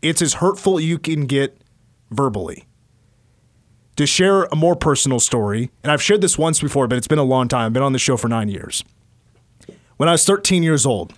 It's 0.00 0.22
as 0.22 0.34
hurtful 0.34 0.80
you 0.80 0.98
can 0.98 1.26
get 1.26 1.62
verbally. 2.10 2.66
To 3.96 4.06
share 4.06 4.44
a 4.44 4.56
more 4.56 4.74
personal 4.74 5.20
story, 5.20 5.70
and 5.82 5.92
I've 5.92 6.02
shared 6.02 6.22
this 6.22 6.38
once 6.38 6.60
before, 6.60 6.88
but 6.88 6.96
it's 6.96 7.06
been 7.06 7.18
a 7.18 7.24
long 7.24 7.46
time. 7.46 7.66
I've 7.66 7.72
been 7.74 7.82
on 7.82 7.92
the 7.92 7.98
show 7.98 8.16
for 8.16 8.28
nine 8.28 8.48
years. 8.48 8.82
When 9.98 10.08
I 10.08 10.12
was 10.12 10.24
13 10.24 10.62
years 10.62 10.86
old, 10.86 11.12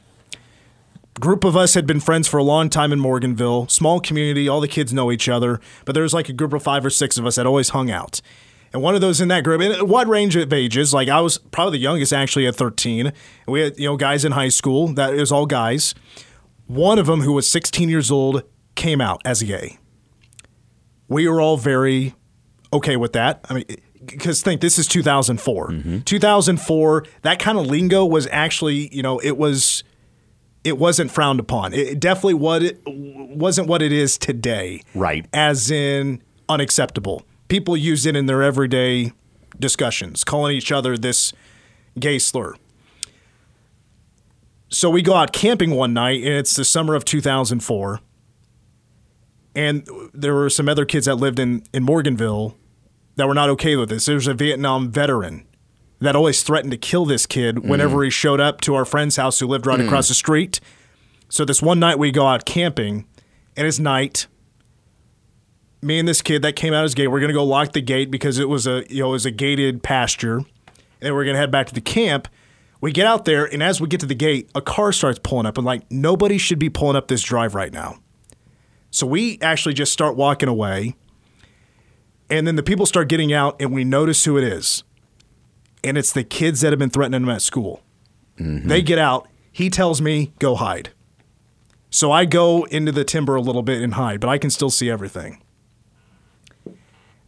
group 1.20 1.44
of 1.44 1.56
us 1.56 1.74
had 1.74 1.86
been 1.86 2.00
friends 2.00 2.26
for 2.26 2.38
a 2.38 2.42
long 2.42 2.68
time 2.68 2.92
in 2.92 2.98
Morganville, 2.98 3.70
small 3.70 4.00
community, 4.00 4.48
all 4.48 4.60
the 4.60 4.68
kids 4.68 4.92
know 4.92 5.12
each 5.12 5.28
other, 5.28 5.60
but 5.84 5.94
there 5.94 6.02
was 6.02 6.12
like 6.12 6.28
a 6.28 6.32
group 6.32 6.52
of 6.52 6.62
five 6.62 6.84
or 6.84 6.90
six 6.90 7.16
of 7.16 7.24
us 7.26 7.36
that 7.36 7.46
always 7.46 7.70
hung 7.70 7.90
out. 7.90 8.20
And 8.72 8.82
one 8.82 8.96
of 8.96 9.00
those 9.00 9.20
in 9.20 9.28
that 9.28 9.44
group, 9.44 9.60
and 9.60 9.72
a 9.76 9.84
wide 9.84 10.08
range 10.08 10.34
of 10.34 10.52
ages, 10.52 10.92
like 10.92 11.08
I 11.08 11.20
was 11.20 11.38
probably 11.38 11.78
the 11.78 11.82
youngest 11.82 12.12
actually 12.12 12.46
at 12.48 12.56
13. 12.56 13.12
We 13.46 13.60
had, 13.60 13.78
you 13.78 13.86
know, 13.86 13.96
guys 13.96 14.24
in 14.24 14.32
high 14.32 14.48
school, 14.48 14.88
that 14.94 15.14
was 15.14 15.30
all 15.30 15.46
guys. 15.46 15.94
One 16.66 16.98
of 16.98 17.06
them, 17.06 17.20
who 17.20 17.32
was 17.32 17.48
16 17.48 17.88
years 17.88 18.10
old, 18.10 18.42
came 18.74 19.00
out 19.00 19.22
as 19.24 19.44
gay. 19.44 19.78
We 21.06 21.28
were 21.28 21.40
all 21.40 21.56
very 21.56 22.14
okay 22.74 22.96
with 22.96 23.12
that. 23.14 23.44
I 23.48 23.54
mean, 23.54 23.64
because 24.04 24.42
think 24.42 24.60
this 24.60 24.78
is 24.78 24.86
2004. 24.86 26.02
2004, 26.04 27.04
that 27.22 27.38
kind 27.38 27.58
of 27.58 27.66
lingo 27.66 28.04
was 28.04 28.28
actually, 28.30 28.94
you 28.94 29.02
know, 29.02 29.18
it 29.18 29.36
was 29.36 29.84
it 30.62 30.78
wasn't 30.78 31.10
frowned 31.10 31.40
upon. 31.40 31.74
It 31.74 32.00
definitely 32.00 32.34
what 32.34 32.62
it 32.62 32.80
wasn't 32.86 33.68
what 33.68 33.82
it 33.82 33.92
is 33.92 34.18
today. 34.18 34.82
Right. 34.94 35.26
As 35.32 35.70
in 35.70 36.22
unacceptable. 36.48 37.26
People 37.48 37.76
use 37.76 38.06
it 38.06 38.16
in 38.16 38.26
their 38.26 38.42
everyday 38.42 39.12
discussions, 39.58 40.24
calling 40.24 40.56
each 40.56 40.72
other 40.72 40.96
this 40.96 41.32
gay 41.98 42.18
slur. 42.18 42.54
So 44.68 44.90
we 44.90 45.02
go 45.02 45.14
out 45.14 45.32
camping 45.32 45.70
one 45.70 45.92
night, 45.92 46.22
and 46.24 46.32
it's 46.32 46.56
the 46.56 46.64
summer 46.64 46.94
of 46.94 47.04
2004. 47.04 48.00
And 49.54 49.88
there 50.12 50.34
were 50.34 50.50
some 50.50 50.68
other 50.68 50.84
kids 50.84 51.06
that 51.06 51.14
lived 51.14 51.38
in, 51.38 51.62
in 51.72 51.86
Morganville 51.86 52.56
that 53.16 53.26
were 53.26 53.34
not 53.34 53.48
okay 53.50 53.76
with 53.76 53.88
this. 53.88 54.06
There 54.06 54.14
was 54.14 54.26
a 54.26 54.34
Vietnam 54.34 54.90
veteran 54.90 55.46
that 56.00 56.16
always 56.16 56.42
threatened 56.42 56.72
to 56.72 56.76
kill 56.76 57.04
this 57.04 57.26
kid 57.26 57.60
whenever 57.60 57.98
mm. 57.98 58.04
he 58.04 58.10
showed 58.10 58.40
up 58.40 58.60
to 58.62 58.74
our 58.74 58.84
friend's 58.84 59.16
house 59.16 59.38
who 59.38 59.46
lived 59.46 59.66
right 59.66 59.80
mm. 59.80 59.86
across 59.86 60.08
the 60.08 60.14
street. 60.14 60.60
So 61.28 61.44
this 61.44 61.62
one 61.62 61.80
night 61.80 61.98
we 61.98 62.10
go 62.10 62.26
out 62.26 62.44
camping, 62.44 63.06
and 63.56 63.66
it's 63.66 63.78
night. 63.78 64.26
Me 65.82 65.98
and 65.98 66.08
this 66.08 66.22
kid 66.22 66.42
that 66.42 66.56
came 66.56 66.72
out 66.72 66.84
as 66.84 66.94
gay, 66.94 67.06
we're 67.06 67.20
gonna 67.20 67.32
go 67.32 67.44
lock 67.44 67.72
the 67.72 67.80
gate 67.80 68.10
because 68.10 68.38
it 68.38 68.48
was 68.48 68.66
a 68.66 68.84
you 68.88 69.00
know 69.00 69.08
it 69.10 69.12
was 69.12 69.26
a 69.26 69.30
gated 69.30 69.82
pasture, 69.82 70.42
and 71.00 71.14
we're 71.14 71.24
gonna 71.24 71.38
head 71.38 71.50
back 71.50 71.66
to 71.66 71.74
the 71.74 71.80
camp. 71.80 72.28
We 72.80 72.92
get 72.92 73.06
out 73.06 73.24
there, 73.24 73.46
and 73.46 73.62
as 73.62 73.80
we 73.80 73.88
get 73.88 74.00
to 74.00 74.06
the 74.06 74.14
gate, 74.14 74.50
a 74.54 74.60
car 74.60 74.92
starts 74.92 75.18
pulling 75.22 75.46
up, 75.46 75.56
and 75.56 75.64
like 75.64 75.90
nobody 75.90 76.38
should 76.38 76.58
be 76.58 76.68
pulling 76.68 76.96
up 76.96 77.08
this 77.08 77.22
drive 77.22 77.54
right 77.54 77.72
now. 77.72 77.98
So 78.90 79.06
we 79.06 79.38
actually 79.40 79.74
just 79.74 79.92
start 79.92 80.16
walking 80.16 80.48
away, 80.48 80.94
and 82.30 82.46
then 82.46 82.56
the 82.56 82.62
people 82.62 82.86
start 82.86 83.08
getting 83.08 83.32
out, 83.32 83.60
and 83.60 83.72
we 83.72 83.84
notice 83.84 84.24
who 84.24 84.36
it 84.36 84.44
is, 84.44 84.84
and 85.82 85.98
it's 85.98 86.12
the 86.12 86.24
kids 86.24 86.60
that 86.62 86.72
have 86.72 86.78
been 86.78 86.90
threatening 86.90 87.22
him 87.22 87.28
at 87.28 87.42
school. 87.42 87.82
Mm-hmm. 88.38 88.68
They 88.68 88.82
get 88.82 88.98
out. 88.98 89.28
He 89.52 89.70
tells 89.70 90.00
me, 90.00 90.32
"Go 90.38 90.54
hide." 90.54 90.90
So 91.90 92.10
I 92.10 92.24
go 92.24 92.64
into 92.64 92.90
the 92.90 93.04
timber 93.04 93.36
a 93.36 93.40
little 93.40 93.62
bit 93.62 93.80
and 93.80 93.94
hide, 93.94 94.20
but 94.20 94.28
I 94.28 94.38
can 94.38 94.50
still 94.50 94.70
see 94.70 94.90
everything. 94.90 95.40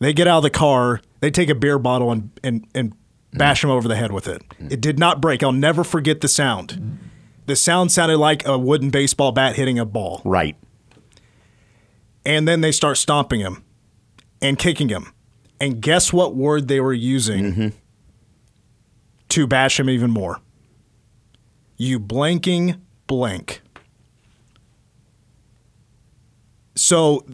They 0.01 0.13
get 0.13 0.27
out 0.27 0.39
of 0.39 0.43
the 0.43 0.51
car. 0.51 1.01
They 1.21 1.31
take 1.31 1.49
a 1.49 1.55
beer 1.55 1.79
bottle 1.79 2.11
and 2.11 2.31
and, 2.43 2.67
and 2.75 2.93
mm. 2.93 2.97
bash 3.33 3.63
him 3.63 3.71
over 3.71 3.87
the 3.87 3.97
head 3.97 4.13
with 4.13 4.27
it. 4.27 4.43
Mm. 4.61 4.73
It 4.73 4.81
did 4.81 4.99
not 4.99 5.21
break. 5.21 5.43
I'll 5.43 5.53
never 5.53 5.85
forget 5.85 6.21
the 6.21 6.29
sound. 6.29 6.99
The 7.47 7.55
sound 7.55 7.93
sounded 7.93 8.19
like 8.19 8.45
a 8.47 8.59
wooden 8.59 8.91
baseball 8.91 9.31
bat 9.31 9.55
hitting 9.55 9.79
a 9.79 9.85
ball. 9.85 10.21
Right. 10.25 10.57
And 12.25 12.49
then 12.49 12.61
they 12.61 12.73
start 12.73 12.97
stomping 12.97 13.39
him 13.39 13.63
and 14.41 14.59
kicking 14.59 14.89
him. 14.89 15.13
And 15.61 15.81
guess 15.81 16.13
what 16.13 16.35
word 16.35 16.69
they 16.69 16.81
were 16.81 16.93
using 16.93 17.45
mm-hmm. 17.53 17.69
to 19.31 19.47
bash 19.47 19.81
him 19.81 19.89
even 19.89 20.11
more? 20.11 20.41
You 21.77 21.99
blanking 21.99 22.81
blank. 23.07 23.63
So 26.75 27.27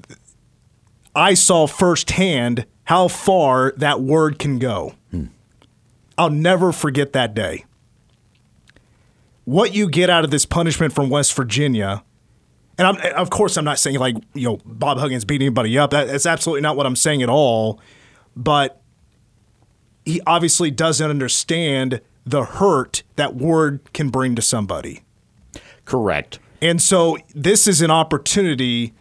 I 1.15 1.35
saw 1.35 1.67
firsthand 1.67 2.67
how 2.85 3.09
far 3.09 3.73
that 3.77 4.01
word 4.01 4.39
can 4.39 4.59
go. 4.59 4.95
Hmm. 5.11 5.27
I'll 6.17 6.31
never 6.31 6.73
forget 6.73 7.13
that 7.13 7.35
day. 7.35 7.65
What 9.45 9.75
you 9.75 9.89
get 9.89 10.09
out 10.09 10.25
of 10.25 10.31
this 10.31 10.47
punishment 10.47 10.93
from 10.93 11.11
West 11.11 11.35
Virginia 11.35 12.05
and 12.83 12.99
I'm, 12.99 13.15
of 13.15 13.31
course, 13.31 13.57
I'm 13.57 13.65
not 13.65 13.79
saying 13.79 13.99
like 13.99 14.17
you 14.35 14.49
know 14.49 14.59
Bob 14.65 14.99
Huggins 14.99 15.25
beat 15.25 15.41
anybody 15.41 15.79
up. 15.79 15.91
That, 15.91 16.09
that's 16.09 16.27
absolutely 16.27 16.63
not 16.63 16.77
what 16.77 16.87
I'm 16.87 16.97
saying 16.97 17.23
at 17.23 17.29
all. 17.29 17.81
But 18.35 18.81
he 20.05 20.21
obviously 20.27 20.71
doesn't 20.71 21.09
understand 21.09 22.01
the 22.25 22.45
hurt 22.45 23.03
that 23.17 23.37
word 23.37 23.81
can 23.93 24.11
bring 24.11 24.35
to 24.35 24.43
somebody. 24.43 25.03
Correct. 25.85 26.39
And 26.61 26.81
so 26.81 27.19
this 27.35 27.67
is 27.67 27.83
an 27.83 27.91
opportunity 27.91 28.95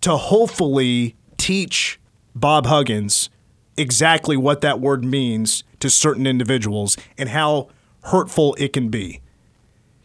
to 0.00 0.16
hopefully 0.16 1.16
teach 1.36 2.00
Bob 2.34 2.66
Huggins 2.66 3.30
exactly 3.76 4.36
what 4.36 4.60
that 4.62 4.80
word 4.80 5.04
means 5.04 5.64
to 5.80 5.88
certain 5.90 6.26
individuals 6.26 6.96
and 7.16 7.28
how 7.28 7.68
hurtful 8.04 8.54
it 8.58 8.72
can 8.72 8.88
be. 8.88 9.20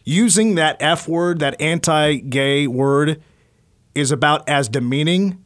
Using 0.04 0.54
that 0.56 0.76
F 0.80 1.08
word, 1.08 1.38
that 1.38 1.60
anti 1.60 2.16
gay 2.16 2.66
word, 2.66 3.22
is 3.94 4.10
about 4.10 4.46
as 4.48 4.68
demeaning 4.68 5.42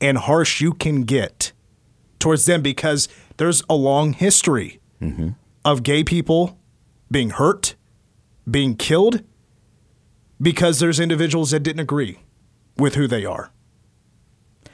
and 0.00 0.18
harsh 0.18 0.60
you 0.60 0.72
can 0.72 1.02
get 1.02 1.52
towards 2.18 2.46
them 2.46 2.62
because 2.62 3.08
there's 3.36 3.62
a 3.68 3.74
long 3.74 4.12
history 4.12 4.80
mm-hmm. 5.00 5.30
of 5.64 5.82
gay 5.82 6.02
people 6.02 6.58
being 7.10 7.30
hurt, 7.30 7.74
being 8.50 8.74
killed, 8.74 9.22
because 10.40 10.80
there's 10.80 10.98
individuals 10.98 11.52
that 11.52 11.60
didn't 11.60 11.80
agree 11.80 12.18
with 12.76 12.94
who 12.94 13.06
they 13.06 13.24
are 13.24 13.52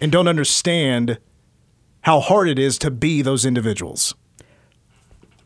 and 0.00 0.10
don't 0.10 0.28
understand 0.28 1.18
how 2.02 2.20
hard 2.20 2.48
it 2.48 2.58
is 2.58 2.78
to 2.78 2.90
be 2.90 3.20
those 3.20 3.44
individuals. 3.44 4.14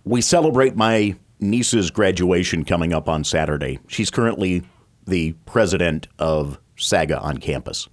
We 0.05 0.21
celebrate 0.21 0.77
my 0.77 1.17
niece's 1.41 1.91
graduation 1.91 2.65
coming 2.65 2.93
up 2.93 3.09
on 3.09 3.25
Saturday. 3.25 3.79
She's 3.89 4.11
currently 4.11 4.63
the 5.07 5.33
president 5.47 6.09
of 6.19 6.59
SAGA 6.77 7.19
on 7.21 7.39
campus, 7.39 7.89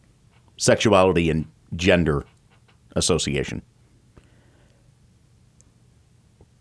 Sexuality 0.57 1.29
and 1.29 1.45
Gender 1.75 2.25
Association. 2.95 3.61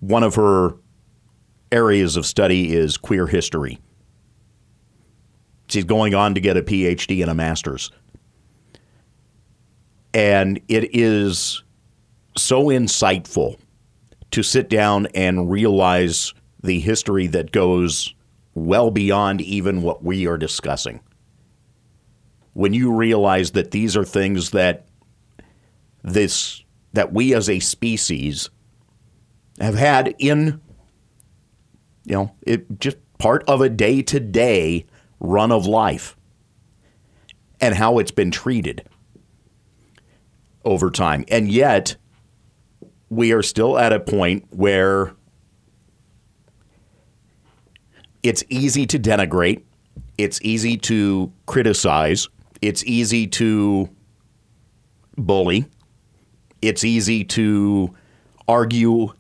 One 0.01 0.23
of 0.23 0.35
her 0.35 0.75
areas 1.73 2.17
of 2.17 2.27
study 2.27 2.75
is 2.75 2.97
queer 2.97 3.27
history. 3.27 3.79
She's 5.69 5.85
going 5.85 6.15
on 6.15 6.35
to 6.35 6.41
get 6.41 6.57
a 6.57 6.63
PhD 6.63 7.21
and 7.23 7.31
a 7.31 7.35
master's. 7.35 7.93
And 10.13 10.61
it 10.69 10.97
is 10.97 11.63
so 12.37 12.65
insightful 12.65 13.57
to 14.33 14.43
sit 14.43 14.69
down 14.69 15.07
and 15.15 15.51
realize 15.51 16.33
the 16.63 16.81
history 16.81 17.27
that 17.29 17.53
goes 17.53 18.15
well 18.55 18.91
beyond 18.91 19.41
even 19.41 19.83
what 19.83 20.03
we 20.05 20.27
are 20.27 20.39
discussing. 20.39 21.01
When 22.53 22.75
you 22.75 22.93
realize 22.93 23.53
that 23.53 23.71
these 23.71 23.97
are 23.97 24.05
things 24.05 24.51
that 24.51 24.87
this 26.03 26.63
that 26.93 27.13
we 27.13 27.35
as 27.35 27.49
a 27.49 27.61
species 27.61 28.51
have 29.61 29.75
had 29.75 30.15
in 30.19 30.61
you 32.05 32.15
know, 32.15 32.35
it 32.43 32.81
just 32.81 32.97
part 33.19 33.45
of 33.47 33.61
a 33.61 33.69
day-to-day 33.69 34.87
run 35.21 35.53
of 35.53 35.67
life 35.67 36.17
and 37.61 37.75
how 37.75 37.99
it's 37.99 38.11
been 38.11 38.31
treated 38.31 38.89
over 40.65 40.91
time. 40.91 41.25
And 41.29 41.51
yet 41.51 41.97
we 43.11 43.33
are 43.33 43.43
still 43.43 43.79
at 43.79 43.93
a 43.93 44.01
point 44.01 44.47
where 44.51 45.15
it's 48.23 48.45
easy 48.49 48.87
to 48.87 48.99
denigrate, 48.99 49.63
it's 50.19 50.41
easy 50.43 50.77
to 50.79 51.33
criticize, 51.47 52.29
it's 52.61 52.85
easy 52.85 53.27
to 53.27 53.89
bully, 55.17 55.67
it's 56.63 56.85
easy 56.85 57.25
to 57.25 57.95
argue 58.49 59.13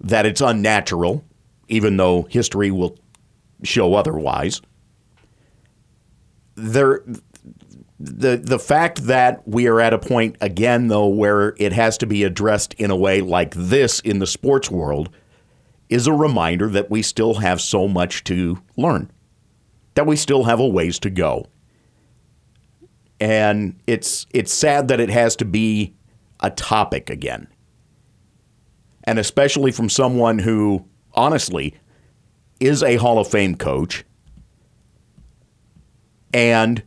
that 0.00 0.26
it's 0.26 0.40
unnatural, 0.40 1.24
even 1.68 1.96
though 1.96 2.22
history 2.24 2.70
will 2.70 2.96
show 3.62 3.94
otherwise. 3.94 4.60
There, 6.56 7.02
the 7.98 8.36
the 8.36 8.58
fact 8.58 9.06
that 9.06 9.46
we 9.46 9.66
are 9.66 9.80
at 9.80 9.92
a 9.92 9.98
point 9.98 10.36
again 10.40 10.88
though 10.88 11.06
where 11.06 11.54
it 11.56 11.72
has 11.72 11.96
to 11.98 12.06
be 12.06 12.22
addressed 12.24 12.74
in 12.74 12.90
a 12.90 12.96
way 12.96 13.20
like 13.20 13.54
this 13.54 14.00
in 14.00 14.18
the 14.18 14.26
sports 14.26 14.70
world 14.70 15.10
is 15.94 16.08
a 16.08 16.12
reminder 16.12 16.68
that 16.68 16.90
we 16.90 17.02
still 17.02 17.34
have 17.34 17.60
so 17.60 17.86
much 17.86 18.24
to 18.24 18.60
learn 18.76 19.08
that 19.94 20.06
we 20.06 20.16
still 20.16 20.42
have 20.42 20.58
a 20.58 20.66
ways 20.66 20.98
to 20.98 21.08
go 21.08 21.46
and 23.20 23.78
it's 23.86 24.26
it's 24.32 24.52
sad 24.52 24.88
that 24.88 24.98
it 24.98 25.08
has 25.08 25.36
to 25.36 25.44
be 25.44 25.94
a 26.40 26.50
topic 26.50 27.08
again 27.08 27.46
and 29.04 29.20
especially 29.20 29.70
from 29.70 29.88
someone 29.88 30.40
who 30.40 30.84
honestly 31.12 31.74
is 32.58 32.82
a 32.82 32.96
Hall 32.96 33.20
of 33.20 33.28
Fame 33.28 33.54
coach 33.54 34.04
and 36.32 36.82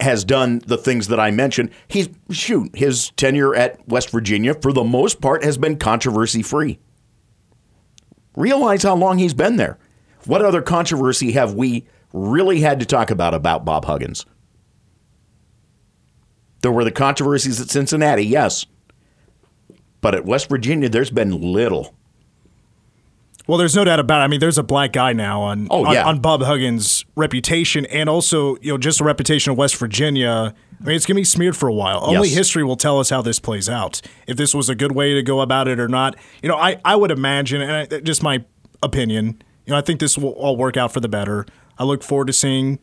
has 0.00 0.22
done 0.22 0.60
the 0.66 0.76
things 0.76 1.08
that 1.08 1.18
I 1.18 1.30
mentioned. 1.30 1.70
He's 1.88 2.10
shoot, 2.30 2.76
his 2.76 3.10
tenure 3.12 3.54
at 3.54 3.88
West 3.88 4.10
Virginia 4.10 4.52
for 4.52 4.72
the 4.72 4.84
most 4.84 5.22
part 5.22 5.42
has 5.42 5.56
been 5.56 5.78
controversy 5.78 6.42
free. 6.42 6.78
Realize 8.36 8.84
how 8.84 8.94
long 8.94 9.18
he's 9.18 9.34
been 9.34 9.56
there. 9.56 9.78
What 10.26 10.44
other 10.44 10.62
controversy 10.62 11.32
have 11.32 11.54
we 11.54 11.86
really 12.12 12.60
had 12.60 12.78
to 12.80 12.86
talk 12.86 13.10
about 13.10 13.34
about 13.34 13.64
Bob 13.64 13.86
Huggins? 13.86 14.24
There 16.60 16.72
were 16.72 16.84
the 16.84 16.92
controversies 16.92 17.60
at 17.60 17.70
Cincinnati, 17.70 18.24
yes. 18.24 18.66
But 20.00 20.14
at 20.14 20.24
West 20.24 20.48
Virginia 20.48 20.88
there's 20.88 21.10
been 21.10 21.40
little. 21.40 21.95
Well, 23.46 23.58
there's 23.58 23.76
no 23.76 23.84
doubt 23.84 24.00
about 24.00 24.20
it. 24.20 24.24
I 24.24 24.26
mean, 24.26 24.40
there's 24.40 24.58
a 24.58 24.62
black 24.64 24.92
guy 24.92 25.12
now 25.12 25.40
on 25.42 25.68
Oh, 25.70 25.84
on, 25.86 25.94
yeah. 25.94 26.04
on 26.04 26.18
Bob 26.20 26.42
Huggins' 26.42 27.04
reputation 27.14 27.86
and 27.86 28.08
also, 28.08 28.56
you 28.56 28.72
know, 28.72 28.78
just 28.78 28.98
the 28.98 29.04
reputation 29.04 29.52
of 29.52 29.58
West 29.58 29.76
Virginia. 29.76 30.52
I 30.80 30.84
mean, 30.84 30.96
it's 30.96 31.06
going 31.06 31.14
to 31.14 31.20
be 31.20 31.24
smeared 31.24 31.56
for 31.56 31.68
a 31.68 31.72
while. 31.72 32.00
Only 32.04 32.28
history 32.28 32.64
will 32.64 32.76
tell 32.76 32.98
us 32.98 33.08
how 33.10 33.22
this 33.22 33.38
plays 33.38 33.68
out. 33.68 34.00
If 34.26 34.36
this 34.36 34.52
was 34.52 34.68
a 34.68 34.74
good 34.74 34.92
way 34.92 35.14
to 35.14 35.22
go 35.22 35.40
about 35.40 35.68
it 35.68 35.78
or 35.78 35.86
not. 35.88 36.16
You 36.42 36.48
know, 36.48 36.56
I, 36.56 36.80
I 36.84 36.96
would 36.96 37.10
imagine, 37.12 37.62
and 37.62 37.72
I, 37.94 38.00
just 38.00 38.22
my 38.22 38.44
opinion, 38.82 39.40
you 39.64 39.70
know, 39.72 39.76
I 39.76 39.80
think 39.80 40.00
this 40.00 40.18
will 40.18 40.30
all 40.32 40.56
work 40.56 40.76
out 40.76 40.92
for 40.92 41.00
the 41.00 41.08
better. 41.08 41.46
I 41.78 41.84
look 41.84 42.02
forward 42.02 42.26
to 42.26 42.32
seeing 42.32 42.78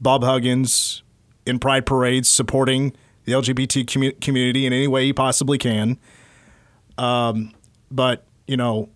Bob 0.00 0.24
Huggins 0.24 1.02
in 1.46 1.58
Pride 1.60 1.86
parades 1.86 2.28
supporting 2.28 2.92
the 3.24 3.32
LGBT 3.32 3.84
commu- 3.84 4.20
community 4.20 4.66
in 4.66 4.72
any 4.72 4.88
way 4.88 5.04
he 5.04 5.12
possibly 5.12 5.58
can. 5.58 5.96
Um, 6.96 7.52
but, 7.90 8.24
you 8.46 8.56
know, 8.56 8.88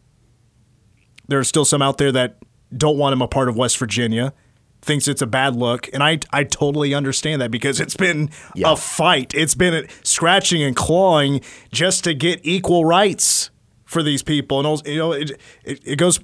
there's 1.29 1.49
still 1.49 1.65
some 1.65 1.83
out 1.83 1.99
there 1.99 2.13
that 2.13 2.37
don't 2.77 2.99
want 2.99 3.13
him 3.13 3.23
a 3.23 3.29
part 3.29 3.49
of 3.49 3.57
West 3.57 3.79
Virginia, 3.79 4.33
thinks 4.81 5.07
it's 5.07 5.23
a 5.23 5.27
bad 5.27 5.55
look, 5.57 5.89
and 5.93 6.03
I 6.03 6.19
I 6.33 6.45
totally 6.45 6.95
understand 6.95 7.41
that 7.43 7.51
because 7.51 7.81
it's 7.81 7.97
been 7.97 8.31
Yeah. 8.55 8.73
a 8.73 8.77
fight. 8.77 9.33
It's 9.35 9.55
been 9.55 9.75
a 9.75 9.85
scratching 10.03 10.63
and 10.63 10.75
clawing 10.75 11.41
just 11.71 12.05
to 12.05 12.15
get 12.15 12.41
equal 12.43 12.85
rights 12.85 13.51
for 13.85 14.03
these 14.03 14.23
people, 14.23 14.59
and 14.59 14.67
also, 14.67 14.89
you 14.91 14.99
know 14.99 15.13
it, 15.13 15.33
it 15.65 15.81
it 15.85 15.97
goes 15.97 16.19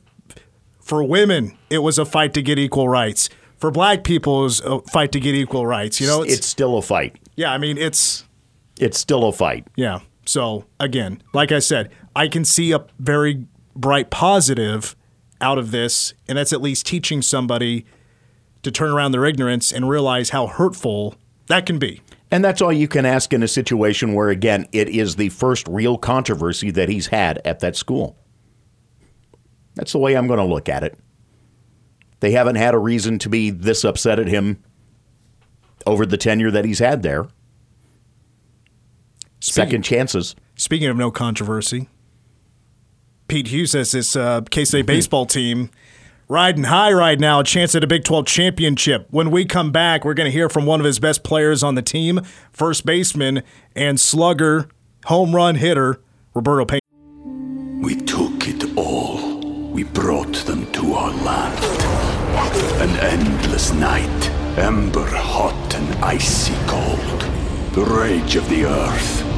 for 0.80 1.02
women. 1.04 1.56
It 1.70 1.78
was 1.80 1.98
a 1.98 2.04
fight 2.04 2.32
to 2.34 2.42
get 2.42 2.58
equal 2.58 2.88
rights. 2.88 3.28
For 3.58 3.70
black 3.70 4.04
people, 4.04 4.40
it 4.40 4.42
was 4.44 4.60
a 4.60 4.80
fight 4.82 5.12
to 5.12 5.20
get 5.20 5.34
equal 5.34 5.66
rights. 5.66 6.00
You 6.00 6.06
know, 6.06 6.22
it's 6.22 6.46
still 6.46 6.78
a 6.78 6.82
fight. 6.82 7.16
yeah. 7.36 7.52
I 7.52 7.58
mean, 7.58 7.76
it's 7.76 8.24
It's 8.80 8.98
still 8.98 9.24
a 9.24 9.32
fight. 9.32 9.66
yeah. 9.76 10.00
So 10.24 10.64
again, 10.78 11.22
like 11.34 11.52
I 11.52 11.58
said, 11.58 11.90
I 12.14 12.28
can 12.28 12.44
see 12.44 12.70
a 12.72 12.84
very 13.00 13.44
bright 13.78 14.10
positive 14.10 14.94
out 15.40 15.56
of 15.56 15.70
this, 15.70 16.12
and 16.26 16.36
that's 16.36 16.52
at 16.52 16.60
least 16.60 16.84
teaching 16.84 17.22
somebody 17.22 17.86
to 18.62 18.70
turn 18.70 18.90
around 18.90 19.12
their 19.12 19.24
ignorance 19.24 19.72
and 19.72 19.88
realize 19.88 20.30
how 20.30 20.48
hurtful 20.48 21.14
that 21.46 21.64
can 21.64 21.78
be. 21.78 22.02
And 22.30 22.44
that's 22.44 22.60
all 22.60 22.72
you 22.72 22.88
can 22.88 23.06
ask 23.06 23.32
in 23.32 23.42
a 23.42 23.48
situation 23.48 24.12
where, 24.12 24.28
again, 24.28 24.66
it 24.72 24.88
is 24.88 25.16
the 25.16 25.30
first 25.30 25.66
real 25.68 25.96
controversy 25.96 26.70
that 26.72 26.88
he's 26.88 27.06
had 27.06 27.40
at 27.44 27.60
that 27.60 27.76
school. 27.76 28.18
That's 29.76 29.92
the 29.92 29.98
way 29.98 30.14
I'm 30.14 30.26
going 30.26 30.40
to 30.40 30.44
look 30.44 30.68
at 30.68 30.82
it. 30.82 30.98
They 32.20 32.32
haven't 32.32 32.56
had 32.56 32.74
a 32.74 32.78
reason 32.78 33.18
to 33.20 33.28
be 33.28 33.50
this 33.50 33.84
upset 33.84 34.18
at 34.18 34.26
him 34.26 34.62
over 35.86 36.04
the 36.04 36.16
tenure 36.16 36.50
that 36.50 36.64
he's 36.64 36.80
had 36.80 37.02
there. 37.02 37.28
Second 39.40 39.84
chances. 39.84 40.34
Speaking 40.56 40.88
of 40.88 40.96
no 40.96 41.12
controversy, 41.12 41.88
Pete 43.28 43.48
Hughes 43.48 43.72
says 43.72 43.92
this 43.92 44.16
uh, 44.16 44.40
K 44.50 44.64
State 44.64 44.86
baseball 44.86 45.26
team 45.26 45.70
riding 46.28 46.64
high 46.64 46.92
right 46.92 47.20
now, 47.20 47.40
a 47.40 47.44
chance 47.44 47.74
at 47.74 47.84
a 47.84 47.86
Big 47.86 48.04
12 48.04 48.26
championship. 48.26 49.06
When 49.10 49.30
we 49.30 49.44
come 49.44 49.70
back, 49.70 50.04
we're 50.04 50.14
going 50.14 50.26
to 50.26 50.30
hear 50.30 50.48
from 50.48 50.66
one 50.66 50.80
of 50.80 50.86
his 50.86 50.98
best 50.98 51.22
players 51.22 51.62
on 51.62 51.74
the 51.74 51.82
team, 51.82 52.20
first 52.52 52.84
baseman 52.86 53.42
and 53.74 54.00
slugger, 54.00 54.68
home 55.06 55.34
run 55.34 55.56
hitter, 55.56 56.00
Roberto 56.34 56.64
Pena. 56.64 56.80
We 57.82 57.96
took 57.96 58.48
it 58.48 58.76
all. 58.76 59.38
We 59.70 59.84
brought 59.84 60.34
them 60.34 60.70
to 60.72 60.94
our 60.94 61.12
land. 61.12 61.64
An 62.80 62.90
endless 63.00 63.72
night, 63.72 64.30
ember 64.58 65.06
hot 65.06 65.74
and 65.74 66.04
icy 66.04 66.54
cold. 66.66 67.20
The 67.72 67.84
rage 67.84 68.36
of 68.36 68.48
the 68.48 68.64
earth. 68.64 69.37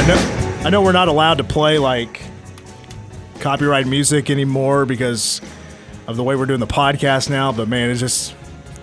I 0.00 0.06
know, 0.06 0.60
I 0.64 0.70
know 0.70 0.80
we're 0.80 0.92
not 0.92 1.08
allowed 1.08 1.36
to 1.38 1.44
play 1.44 1.76
like 1.76 2.22
copyright 3.38 3.86
music 3.86 4.30
anymore 4.30 4.86
because 4.86 5.42
of 6.06 6.16
the 6.16 6.24
way 6.24 6.36
we're 6.36 6.46
doing 6.46 6.58
the 6.58 6.66
podcast 6.66 7.28
now. 7.28 7.52
But 7.52 7.68
man, 7.68 7.90
it 7.90 7.96
just 7.96 8.32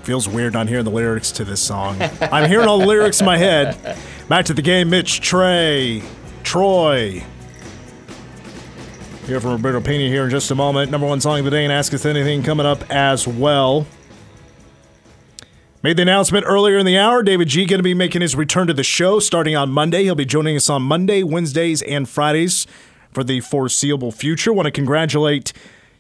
feels 0.04 0.30
weird 0.30 0.54
not 0.54 0.68
hearing 0.68 0.86
the 0.86 0.92
lyrics 0.92 1.32
to 1.32 1.44
this 1.44 1.60
song. 1.60 2.00
I'm 2.22 2.48
hearing 2.48 2.68
all 2.68 2.78
the 2.78 2.86
lyrics 2.86 3.20
in 3.20 3.26
my 3.26 3.36
head. 3.36 3.98
Back 4.30 4.46
to 4.46 4.54
the 4.54 4.62
game, 4.62 4.92
Mitch, 4.92 5.20
Trey, 5.20 6.04
Troy. 6.44 7.24
Hear 9.26 9.42
from 9.42 9.54
Roberto 9.54 9.82
Pena 9.82 10.08
here 10.08 10.26
in 10.26 10.30
just 10.30 10.52
a 10.52 10.56
moment. 10.56 10.92
Number 10.92 11.08
one 11.08 11.20
song 11.20 11.40
of 11.40 11.46
the 11.46 11.52
day 11.52 11.64
and 11.64 11.74
Ask 11.74 11.96
Us 11.96 12.06
Anything 12.06 12.44
coming 12.44 12.68
up 12.68 12.92
as 12.92 13.28
well. 13.28 13.88
Made 15.84 15.98
the 15.98 16.02
announcement 16.02 16.46
earlier 16.48 16.78
in 16.78 16.88
the 16.88 16.98
hour. 16.98 17.22
David 17.22 17.50
G 17.50 17.66
going 17.66 17.78
to 17.78 17.84
be 17.84 17.94
making 17.94 18.22
his 18.22 18.36
return 18.36 18.66
to 18.66 18.74
the 18.74 18.84
show 18.84 19.20
starting 19.20 19.56
on 19.56 19.70
Monday. 19.70 20.04
He'll 20.04 20.16
be 20.16 20.26
joining 20.26 20.56
us 20.56 20.70
on 20.72 20.82
Monday, 20.82 21.22
Wednesdays, 21.22 21.84
and 21.84 22.10
Fridays 22.10 22.66
for 23.12 23.24
the 23.24 23.42
foreseeable 23.42 24.12
future. 24.12 24.52
Want 24.52 24.66
to 24.66 24.72
congratulate 24.72 25.54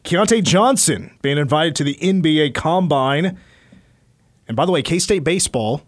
Keyontae 0.03 0.43
Johnson 0.43 1.15
being 1.21 1.37
invited 1.37 1.75
to 1.75 1.83
the 1.83 1.93
NBA 1.95 2.55
Combine. 2.55 3.37
And 4.47 4.57
by 4.57 4.65
the 4.65 4.71
way, 4.71 4.81
K 4.81 4.97
State 4.97 5.23
baseball 5.23 5.83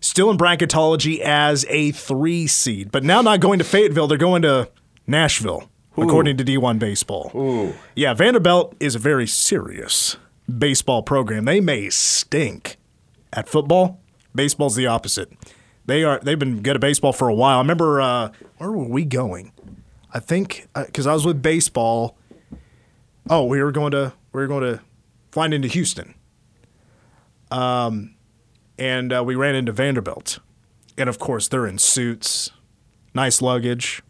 still 0.00 0.30
in 0.30 0.38
bracketology 0.38 1.18
as 1.18 1.66
a 1.68 1.90
three 1.90 2.46
seed, 2.46 2.92
but 2.92 3.02
now 3.02 3.20
not 3.22 3.40
going 3.40 3.58
to 3.58 3.64
Fayetteville. 3.64 4.06
They're 4.06 4.18
going 4.18 4.42
to 4.42 4.70
Nashville, 5.04 5.68
according 5.96 6.36
to 6.36 6.44
D1 6.44 6.78
Baseball. 6.78 7.32
Ooh. 7.34 7.74
Yeah, 7.96 8.14
Vanderbilt 8.14 8.76
is 8.78 8.94
a 8.94 9.00
very 9.00 9.26
serious 9.26 10.16
baseball 10.48 11.02
program. 11.02 11.44
They 11.44 11.60
may 11.60 11.90
stink 11.90 12.76
at 13.32 13.48
football. 13.48 14.00
Baseball's 14.34 14.76
the 14.76 14.86
opposite. 14.86 15.30
They 15.86 16.04
are. 16.04 16.20
They've 16.20 16.38
been 16.38 16.62
good 16.62 16.76
at 16.76 16.80
baseball 16.80 17.12
for 17.12 17.28
a 17.28 17.34
while. 17.34 17.58
I 17.58 17.60
remember 17.60 18.00
uh, 18.00 18.30
where 18.58 18.70
were 18.72 18.84
we 18.88 19.04
going? 19.04 19.52
I 20.12 20.20
think 20.20 20.68
because 20.74 21.06
I 21.06 21.12
was 21.14 21.26
with 21.26 21.42
baseball. 21.42 22.16
Oh, 23.30 23.44
we 23.44 23.62
were 23.62 23.72
going 23.72 23.90
to 23.92 24.12
we 24.32 24.40
were 24.40 24.46
going 24.46 24.62
to 24.62 24.80
flying 25.32 25.52
into 25.52 25.68
Houston 25.68 26.14
Um, 27.50 28.14
and 28.78 29.12
uh, 29.12 29.22
we 29.24 29.34
ran 29.34 29.54
into 29.54 29.72
Vanderbilt. 29.72 30.38
And 30.96 31.08
of 31.08 31.18
course, 31.18 31.48
they're 31.48 31.66
in 31.66 31.78
suits, 31.78 32.50
nice 33.14 33.40
luggage. 33.42 34.02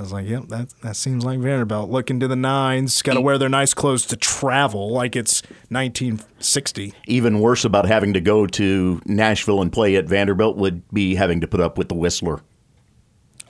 I 0.00 0.02
was 0.02 0.12
like, 0.14 0.26
yep, 0.26 0.44
that, 0.48 0.70
that 0.80 0.96
seems 0.96 1.26
like 1.26 1.40
Vanderbilt. 1.40 1.90
Looking 1.90 2.20
to 2.20 2.26
the 2.26 2.34
nines, 2.34 3.02
got 3.02 3.12
to 3.14 3.20
wear 3.20 3.36
their 3.36 3.50
nice 3.50 3.74
clothes 3.74 4.06
to 4.06 4.16
travel 4.16 4.90
like 4.90 5.14
it's 5.14 5.42
1960. 5.68 6.94
Even 7.06 7.38
worse 7.40 7.66
about 7.66 7.84
having 7.84 8.14
to 8.14 8.20
go 8.22 8.46
to 8.46 9.02
Nashville 9.04 9.60
and 9.60 9.70
play 9.70 9.96
at 9.96 10.06
Vanderbilt 10.06 10.56
would 10.56 10.88
be 10.88 11.16
having 11.16 11.42
to 11.42 11.46
put 11.46 11.60
up 11.60 11.76
with 11.76 11.90
the 11.90 11.94
Whistler. 11.94 12.40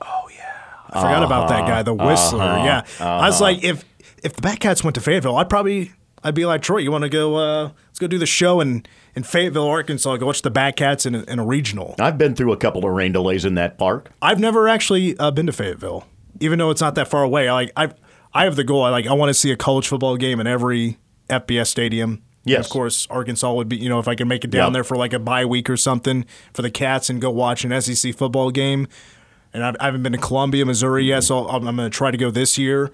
Oh, 0.03 0.29
yeah. 0.37 0.57
I 0.91 1.03
forgot 1.03 1.23
about 1.23 1.49
that 1.51 1.69
guy, 1.69 1.85
the 1.85 1.95
Whistler. 1.95 2.41
Yeah, 2.41 2.85
I 2.99 3.29
was 3.29 3.41
like, 3.41 3.63
if 3.63 3.85
if 4.25 4.35
the 4.35 4.43
Batcats 4.43 4.83
went 4.83 4.97
to 4.97 5.01
Fayetteville, 5.01 5.37
I'd 5.37 5.49
probably 5.49 5.93
I'd 6.25 6.35
be 6.35 6.47
like 6.47 6.63
Troy. 6.63 6.79
You 6.79 6.91
want 6.91 7.03
to 7.03 7.09
go? 7.09 7.37
Uh, 7.37 7.71
let's 7.87 8.01
go 8.01 8.09
do 8.09 8.19
the 8.19 8.27
show 8.27 8.61
in 8.61 8.85
in 9.15 9.23
Fayetteville, 9.23 9.69
Arkansas. 9.69 10.17
Go 10.17 10.27
watch 10.27 10.43
the 10.43 10.51
Batcats 10.51 11.07
in 11.07 11.15
a, 11.15 11.23
in 11.23 11.39
a 11.39 11.47
regional. 11.47 11.95
I've 12.01 12.19
been 12.19 12.35
through 12.35 12.53
a 12.53 12.57
couple 12.57 12.85
of 12.85 12.93
rain 12.93 13.13
delays 13.13 13.45
in 13.45 13.55
that 13.55 13.79
park. 13.79 14.11
I've 14.21 14.41
never 14.41 14.67
actually 14.67 15.17
uh, 15.17 15.31
been 15.31 15.47
to 15.47 15.53
Fayetteville, 15.53 16.07
even 16.41 16.59
though 16.59 16.71
it's 16.71 16.81
not 16.81 16.95
that 16.97 17.09
far 17.09 17.23
away. 17.23 17.49
I 17.49 17.53
like 17.53 17.73
I 17.77 17.91
I 18.35 18.45
have 18.45 18.57
the 18.57 18.65
goal. 18.65 18.83
I 18.83 18.91
like 18.91 19.07
I 19.07 19.13
want 19.13 19.31
to 19.31 19.35
see 19.35 19.51
a 19.53 19.57
college 19.57 19.87
football 19.89 20.17
game 20.17 20.41
in 20.41 20.47
every 20.47 20.99
FBS 21.29 21.69
stadium. 21.69 22.11
And 22.11 22.23
Yes. 22.45 22.65
of 22.67 22.73
course, 22.73 23.07
Arkansas 23.11 23.53
would 23.53 23.69
be. 23.69 23.77
You 23.77 23.89
know, 23.91 23.99
if 23.99 24.09
I 24.09 24.15
can 24.15 24.27
make 24.27 24.45
it 24.45 24.51
down 24.51 24.69
Yep. 24.69 24.73
there 24.73 24.85
for 24.85 24.97
like 24.97 25.13
a 25.13 25.19
bye 25.19 25.45
week 25.45 25.69
or 25.69 25.77
something 25.77 26.25
for 26.55 26.63
the 26.63 26.71
Cats 26.71 27.11
and 27.11 27.21
go 27.21 27.31
watch 27.31 27.65
an 27.65 27.81
SEC 27.83 28.15
football 28.15 28.51
game. 28.51 28.89
And 29.53 29.63
I've, 29.65 29.77
I 29.81 29.85
haven't 29.87 30.03
been 30.05 30.13
to 30.13 30.19
Columbia, 30.19 30.65
Missouri 30.65 31.05
yet, 31.05 31.25
so 31.25 31.49
I'm, 31.49 31.67
I'm 31.67 31.77
going 31.77 31.91
to 31.91 31.95
try 31.97 32.11
to 32.13 32.17
go 32.17 32.31
this 32.31 32.57
year. 32.57 32.93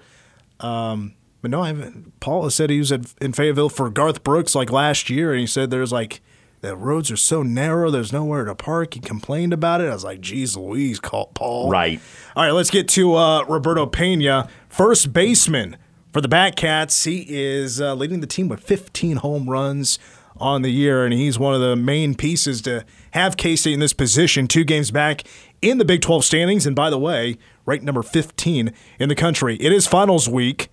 Um, 0.59 1.13
but 1.41 1.51
no, 1.51 1.61
I 1.61 1.67
haven't. 1.67 2.19
Paul 2.19 2.43
has 2.45 2.55
said 2.55 2.69
he 2.71 2.79
was 2.79 2.91
at, 2.91 3.13
in 3.21 3.31
Fayetteville 3.31 3.69
for 3.69 3.89
Garth 3.89 4.23
Brooks 4.23 4.55
like 4.55 4.71
last 4.71 5.09
year, 5.09 5.31
and 5.31 5.39
he 5.39 5.45
said 5.47 5.69
there's 5.69 5.91
like 5.91 6.19
the 6.61 6.75
roads 6.75 7.11
are 7.11 7.17
so 7.17 7.43
narrow, 7.43 7.91
there's 7.91 8.11
nowhere 8.11 8.45
to 8.45 8.55
park. 8.55 8.95
He 8.95 8.99
complained 8.99 9.53
about 9.53 9.81
it. 9.81 9.89
I 9.89 9.93
was 9.93 10.03
like, 10.03 10.21
geez 10.21 10.57
Louise, 10.57 10.99
call 10.99 11.27
Paul. 11.27 11.69
Right. 11.69 11.99
All 12.35 12.43
right, 12.43 12.51
let's 12.51 12.71
get 12.71 12.87
to 12.89 13.15
uh, 13.15 13.43
Roberto 13.43 13.85
Pena, 13.85 14.49
first 14.67 15.13
baseman 15.13 15.77
for 16.11 16.21
the 16.21 16.27
Batcats. 16.27 17.05
He 17.05 17.25
is 17.29 17.79
uh, 17.79 17.93
leading 17.93 18.21
the 18.21 18.27
team 18.27 18.47
with 18.47 18.61
15 18.61 19.17
home 19.17 19.49
runs 19.49 19.99
on 20.39 20.61
the 20.61 20.71
year, 20.71 21.03
and 21.03 21.13
he's 21.13 21.37
one 21.37 21.53
of 21.53 21.61
the 21.61 21.75
main 21.75 22.15
pieces 22.15 22.61
to 22.63 22.85
have 23.11 23.37
K 23.37 23.55
State 23.55 23.73
in 23.73 23.79
this 23.79 23.93
position. 23.93 24.47
Two 24.47 24.63
games 24.63 24.91
back 24.91 25.23
in 25.61 25.77
the 25.77 25.85
Big 25.85 26.01
12 26.01 26.25
standings, 26.25 26.65
and 26.65 26.75
by 26.75 26.89
the 26.89 26.99
way, 26.99 27.37
ranked 27.65 27.85
number 27.85 28.03
15 28.03 28.73
in 28.99 29.09
the 29.09 29.15
country. 29.15 29.57
It 29.57 29.71
is 29.71 29.87
finals 29.87 30.27
week. 30.29 30.69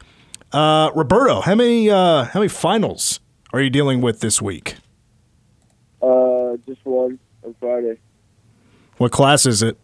Uh, 0.52 0.90
Roberto, 0.94 1.40
how 1.40 1.54
many 1.54 1.90
uh, 1.90 2.24
how 2.24 2.40
many 2.40 2.48
finals 2.48 3.20
are 3.52 3.60
you 3.60 3.70
dealing 3.70 4.00
with 4.00 4.20
this 4.20 4.40
week? 4.40 4.76
Uh, 6.04 6.56
just 6.66 6.84
one 6.84 7.18
on 7.44 7.54
Friday. 7.58 7.98
What 8.98 9.10
class 9.10 9.46
is 9.46 9.62
it? 9.62 9.78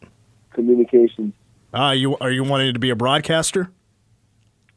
Communications. 0.52 1.32
Uh, 1.72 1.94
you 1.96 2.16
are 2.18 2.30
you 2.30 2.44
wanting 2.44 2.74
to 2.74 2.80
be 2.80 2.90
a 2.90 2.96
broadcaster? 2.96 3.70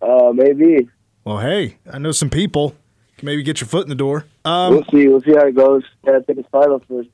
Uh, 0.02 0.32
maybe. 0.34 0.88
Well, 1.26 1.40
hey, 1.40 1.78
I 1.92 1.98
know 2.00 2.12
some 2.12 2.30
people. 2.30 2.76
Can 3.18 3.26
maybe 3.28 3.44
get 3.44 3.62
your 3.62 3.68
foot 3.68 3.84
in 3.84 3.90
the 3.90 3.96
door. 3.96 4.26
Um, 4.46 4.74
we'll 4.74 4.86
see. 4.86 5.08
We'll 5.08 5.22
see 5.22 5.34
how 5.34 5.46
it 5.48 5.56
goes. 5.56 5.84
Gotta 6.06 6.22
take 6.22 6.38
his 6.38 6.46
finals 6.52 6.82
first. 6.88 7.10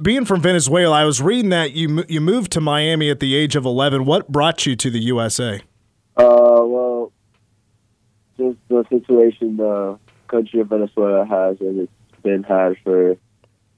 being 0.00 0.24
from 0.24 0.40
Venezuela, 0.40 0.94
I 0.94 1.04
was 1.04 1.22
reading 1.22 1.50
that 1.50 1.72
you 1.72 2.04
you 2.08 2.20
moved 2.20 2.52
to 2.52 2.60
Miami 2.60 3.10
at 3.10 3.20
the 3.20 3.34
age 3.34 3.56
of 3.56 3.64
11. 3.64 4.04
What 4.04 4.28
brought 4.28 4.66
you 4.66 4.76
to 4.76 4.90
the 4.90 5.00
USA? 5.00 5.62
Uh, 6.16 6.62
well, 6.62 7.12
just 8.36 8.58
the 8.68 8.84
situation 8.88 9.56
the 9.56 9.98
country 10.28 10.60
of 10.60 10.68
Venezuela 10.68 11.24
has, 11.26 11.60
and 11.60 11.80
it's 11.80 12.22
been 12.22 12.42
had 12.42 12.76
for 12.84 13.16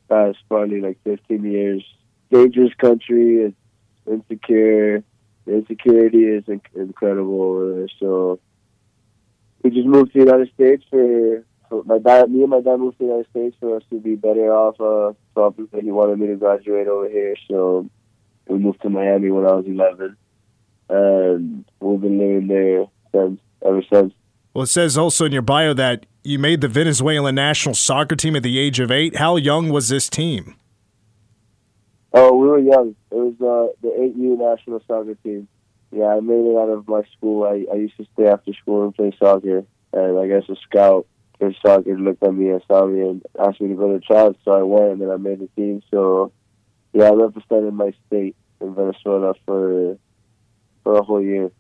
past 0.09 0.39
probably 0.49 0.81
like 0.81 0.99
15 1.05 1.45
years. 1.45 1.85
Dangerous 2.31 2.75
country. 2.75 3.45
It's 3.45 3.57
insecure. 4.07 5.03
The 5.47 5.55
insecurity 5.55 6.25
is 6.25 6.45
inc- 6.45 6.75
incredible. 6.75 7.87
So 7.99 8.41
we 9.63 9.71
just 9.71 9.87
moved 9.87 10.13
to 10.13 10.19
the 10.19 10.25
United 10.25 10.53
States 10.55 10.85
for, 10.91 11.45
for 11.69 11.85
my 11.85 11.99
dad. 11.99 12.31
Me 12.31 12.43
and 12.43 12.51
my 12.51 12.61
dad 12.61 12.77
moved 12.77 12.99
to 12.99 13.05
the 13.05 13.11
United 13.11 13.31
States 13.31 13.57
for 13.61 13.77
us 13.77 13.83
to 13.91 14.01
be 14.01 14.15
better 14.15 14.53
off. 14.53 14.81
Uh, 14.81 15.15
probably 15.35 15.67
he 15.81 15.91
wanted 15.91 16.19
me 16.19 16.27
to 16.29 16.37
graduate 16.37 16.87
over 16.87 17.09
here, 17.09 17.35
so 17.49 17.89
we 18.47 18.59
moved 18.59 18.83
to 18.83 18.91
Miami 18.91 19.31
when 19.31 19.47
I 19.47 19.53
was 19.53 19.67
11, 19.67 20.17
and 20.91 21.65
we've 21.81 22.01
been 22.01 22.19
living 22.19 22.47
there 22.49 22.87
since 23.13 23.41
ever 23.65 23.83
since. 23.93 24.13
Well, 24.55 24.65
it 24.65 24.69
says 24.69 24.99
also 24.99 25.27
in 25.27 25.33
your 25.33 25.43
bio 25.43 25.75
that 25.75 26.07
you 26.25 26.39
made 26.39 26.61
the 26.61 26.69
Venezuelan 26.69 27.35
national 27.35 27.75
soccer 27.75 28.17
team 28.17 28.37
at 28.37 28.43
the 28.43 28.59
age 28.59 28.81
of 28.81 28.91
eight. 28.91 29.17
How 29.17 29.37
young 29.37 29.71
was 29.71 29.89
this 29.89 30.09
team? 30.09 30.57
Oh, 32.13 32.35
we 32.37 32.49
were 32.49 32.59
young. 32.59 32.95
It 33.11 33.15
was 33.15 33.35
uh, 33.41 33.73
the 33.83 33.89
8U 33.89 34.39
national 34.39 34.83
soccer 34.87 35.15
team. 35.17 35.47
Yeah, 35.91 36.07
I 36.07 36.21
made 36.21 36.45
it 36.45 36.57
out 36.57 36.69
of 36.69 36.89
my 36.89 37.03
school. 37.17 37.45
I, 37.45 37.65
I 37.73 37.77
used 37.77 37.97
to 37.99 38.07
stay 38.15 38.27
after 38.27 38.53
school 38.55 38.85
and 38.85 38.95
play 38.95 39.13
soccer. 39.19 39.65
And 39.93 40.19
I 40.19 40.27
guess 40.27 40.49
a 40.49 40.57
scout 40.57 41.07
in 41.41 41.55
soccer 41.65 41.99
looked 41.99 42.23
at 42.23 42.35
me 42.35 42.51
and 42.51 42.63
saw 42.67 42.87
me 42.87 43.01
and 43.03 43.23
asked 43.39 43.61
me 43.61 43.69
to 43.69 43.75
go 43.75 43.93
to 43.93 44.01
trials. 44.01 44.37
So 44.45 44.53
I 44.53 44.63
went 44.63 45.01
and 45.01 45.13
I 45.13 45.17
made 45.17 45.41
the 45.41 45.49
team. 45.57 45.83
So, 45.91 46.33
yeah, 46.93 47.05
I 47.05 47.13
represented 47.13 47.75
my 47.75 47.93
state 48.07 48.37
in 48.61 48.75
Venezuela 48.75 49.35
for 49.47 49.99
for 50.83 50.99
a 50.99 51.03
whole 51.03 51.23
year. 51.23 51.51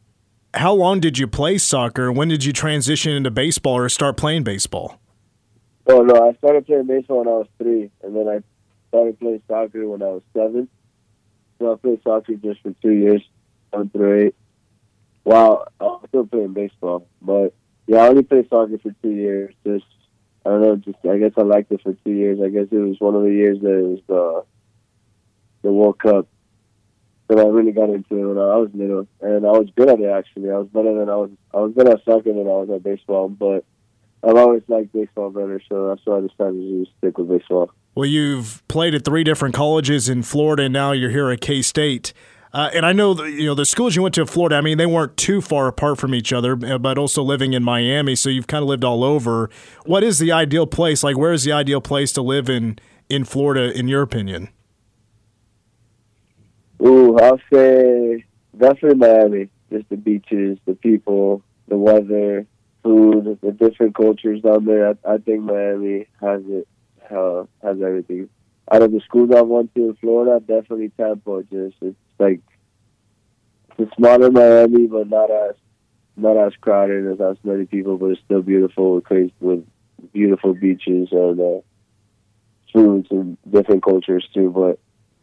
How 0.54 0.72
long 0.72 1.00
did 1.00 1.18
you 1.18 1.26
play 1.26 1.58
soccer? 1.58 2.10
When 2.10 2.28
did 2.28 2.44
you 2.44 2.52
transition 2.52 3.12
into 3.12 3.30
baseball 3.30 3.76
or 3.76 3.88
start 3.88 4.16
playing 4.16 4.44
baseball? 4.44 4.98
Oh, 5.86 6.02
no, 6.02 6.28
I 6.28 6.34
started 6.34 6.66
playing 6.66 6.86
baseball 6.86 7.18
when 7.18 7.28
I 7.28 7.38
was 7.38 7.46
three. 7.58 7.90
And 8.02 8.16
then 8.16 8.28
I 8.28 8.42
started 8.88 9.18
playing 9.20 9.42
soccer 9.46 9.86
when 9.86 10.02
I 10.02 10.06
was 10.06 10.22
seven. 10.34 10.68
So 11.58 11.72
I 11.72 11.76
played 11.76 12.00
soccer 12.02 12.34
just 12.34 12.62
for 12.62 12.72
two 12.82 12.92
years, 12.92 13.22
seven 13.70 13.90
through 13.90 14.26
eight. 14.26 14.34
Wow, 15.24 15.66
I 15.80 15.84
was 15.84 16.06
still 16.08 16.26
playing 16.26 16.54
baseball, 16.54 17.06
but 17.20 17.52
yeah, 17.86 17.98
I 17.98 18.08
only 18.08 18.22
played 18.22 18.48
soccer 18.48 18.78
for 18.78 18.94
two 19.02 19.10
years. 19.10 19.54
Just 19.66 19.84
I 20.46 20.50
don't 20.50 20.62
know, 20.62 20.76
just 20.76 20.98
I 21.04 21.18
guess 21.18 21.32
I 21.36 21.42
liked 21.42 21.70
it 21.72 21.82
for 21.82 21.92
two 21.92 22.12
years. 22.12 22.38
I 22.42 22.48
guess 22.48 22.68
it 22.70 22.78
was 22.78 22.98
one 22.98 23.14
of 23.14 23.22
the 23.24 23.32
years 23.32 23.60
that 23.60 23.78
it 23.78 23.82
was 23.82 24.00
the 24.06 24.44
the 25.62 25.72
World 25.72 25.98
Cup 25.98 26.28
that 27.28 27.38
I 27.38 27.44
really 27.44 27.72
got 27.72 27.90
into 27.90 28.28
when 28.28 28.38
I 28.38 28.56
was 28.56 28.70
little, 28.74 29.06
and 29.20 29.46
I 29.46 29.52
was 29.52 29.68
good 29.76 29.88
at 29.88 30.00
it. 30.00 30.10
Actually, 30.10 30.50
I 30.50 30.58
was 30.58 30.68
better 30.68 30.98
than 30.98 31.08
I 31.08 31.16
was. 31.16 31.30
I 31.54 31.58
was 31.58 31.72
better 31.72 31.92
at 31.92 32.04
soccer 32.04 32.32
than 32.32 32.46
I 32.46 32.58
was 32.64 32.70
at 32.70 32.82
baseball, 32.82 33.28
but 33.28 33.64
I've 34.22 34.36
always 34.36 34.62
liked 34.68 34.92
baseball 34.92 35.30
better, 35.30 35.60
so 35.68 35.88
that's 35.88 36.00
why 36.04 36.18
I 36.18 36.20
decided 36.20 36.60
to 36.60 36.86
stick 36.98 37.18
with 37.18 37.28
baseball. 37.28 37.70
Well, 37.94 38.06
you've 38.06 38.62
played 38.68 38.94
at 38.94 39.04
three 39.04 39.24
different 39.24 39.54
colleges 39.54 40.08
in 40.08 40.22
Florida, 40.22 40.64
and 40.64 40.72
now 40.72 40.92
you're 40.92 41.10
here 41.10 41.30
at 41.30 41.40
K 41.40 41.62
State. 41.62 42.12
Uh, 42.52 42.70
and 42.72 42.86
I 42.86 42.92
know 42.92 43.12
the, 43.12 43.24
you 43.24 43.44
know 43.44 43.54
the 43.54 43.66
schools 43.66 43.94
you 43.94 44.02
went 44.02 44.14
to 44.14 44.22
in 44.22 44.26
Florida. 44.26 44.56
I 44.56 44.60
mean, 44.62 44.78
they 44.78 44.86
weren't 44.86 45.16
too 45.16 45.40
far 45.40 45.68
apart 45.68 45.98
from 45.98 46.14
each 46.14 46.32
other, 46.32 46.58
uh, 46.64 46.78
but 46.78 46.96
also 46.96 47.22
living 47.22 47.52
in 47.52 47.62
Miami, 47.62 48.16
so 48.16 48.30
you've 48.30 48.46
kind 48.46 48.62
of 48.62 48.68
lived 48.68 48.84
all 48.84 49.04
over. 49.04 49.50
What 49.84 50.02
is 50.02 50.18
the 50.18 50.32
ideal 50.32 50.66
place? 50.66 51.02
Like, 51.02 51.18
where 51.18 51.32
is 51.32 51.44
the 51.44 51.52
ideal 51.52 51.80
place 51.80 52.12
to 52.12 52.22
live 52.22 52.48
in 52.48 52.78
in 53.10 53.24
Florida, 53.24 53.76
in 53.78 53.86
your 53.86 54.02
opinion? 54.02 54.48
Ooh, 56.84 57.18
I'll 57.18 57.40
say 57.52 58.24
definitely 58.56 58.98
Miami. 58.98 59.48
Just 59.70 59.88
the 59.88 59.96
beaches, 59.96 60.58
the 60.64 60.74
people, 60.74 61.42
the 61.66 61.76
weather, 61.76 62.46
food, 62.82 63.38
the 63.42 63.52
different 63.52 63.94
cultures 63.94 64.40
down 64.42 64.64
there. 64.64 64.90
I, 64.90 65.14
I 65.14 65.18
think 65.18 65.42
Miami 65.42 66.06
has 66.20 66.42
it, 66.46 66.68
uh, 67.10 67.44
has 67.62 67.80
everything. 67.82 68.28
Out 68.70 68.82
of 68.82 68.92
the 68.92 69.00
schools 69.00 69.30
I've 69.34 69.46
went 69.46 69.74
to 69.74 69.88
in 69.90 69.94
Florida, 69.96 70.40
definitely 70.40 70.90
Tampa. 70.96 71.42
Just 71.50 71.76
it's 71.80 71.96
like 72.18 72.40
it's 73.78 73.94
smaller 73.96 74.30
Miami, 74.30 74.86
but 74.86 75.08
not 75.08 75.30
as 75.30 75.54
not 76.16 76.36
as 76.36 76.52
crowded 76.60 77.12
as 77.12 77.20
as 77.20 77.36
many 77.44 77.64
people, 77.64 77.96
but 77.96 78.06
it's 78.06 78.20
still 78.24 78.42
beautiful 78.42 78.94
with 78.94 79.32
with 79.40 79.66
beautiful 80.12 80.54
beaches 80.54 81.08
and 81.12 81.40
uh, 81.40 81.60
foods 82.72 83.08
and 83.10 83.38
different 83.50 83.82
cultures 83.82 84.28
too. 84.34 84.50
But 84.50 84.78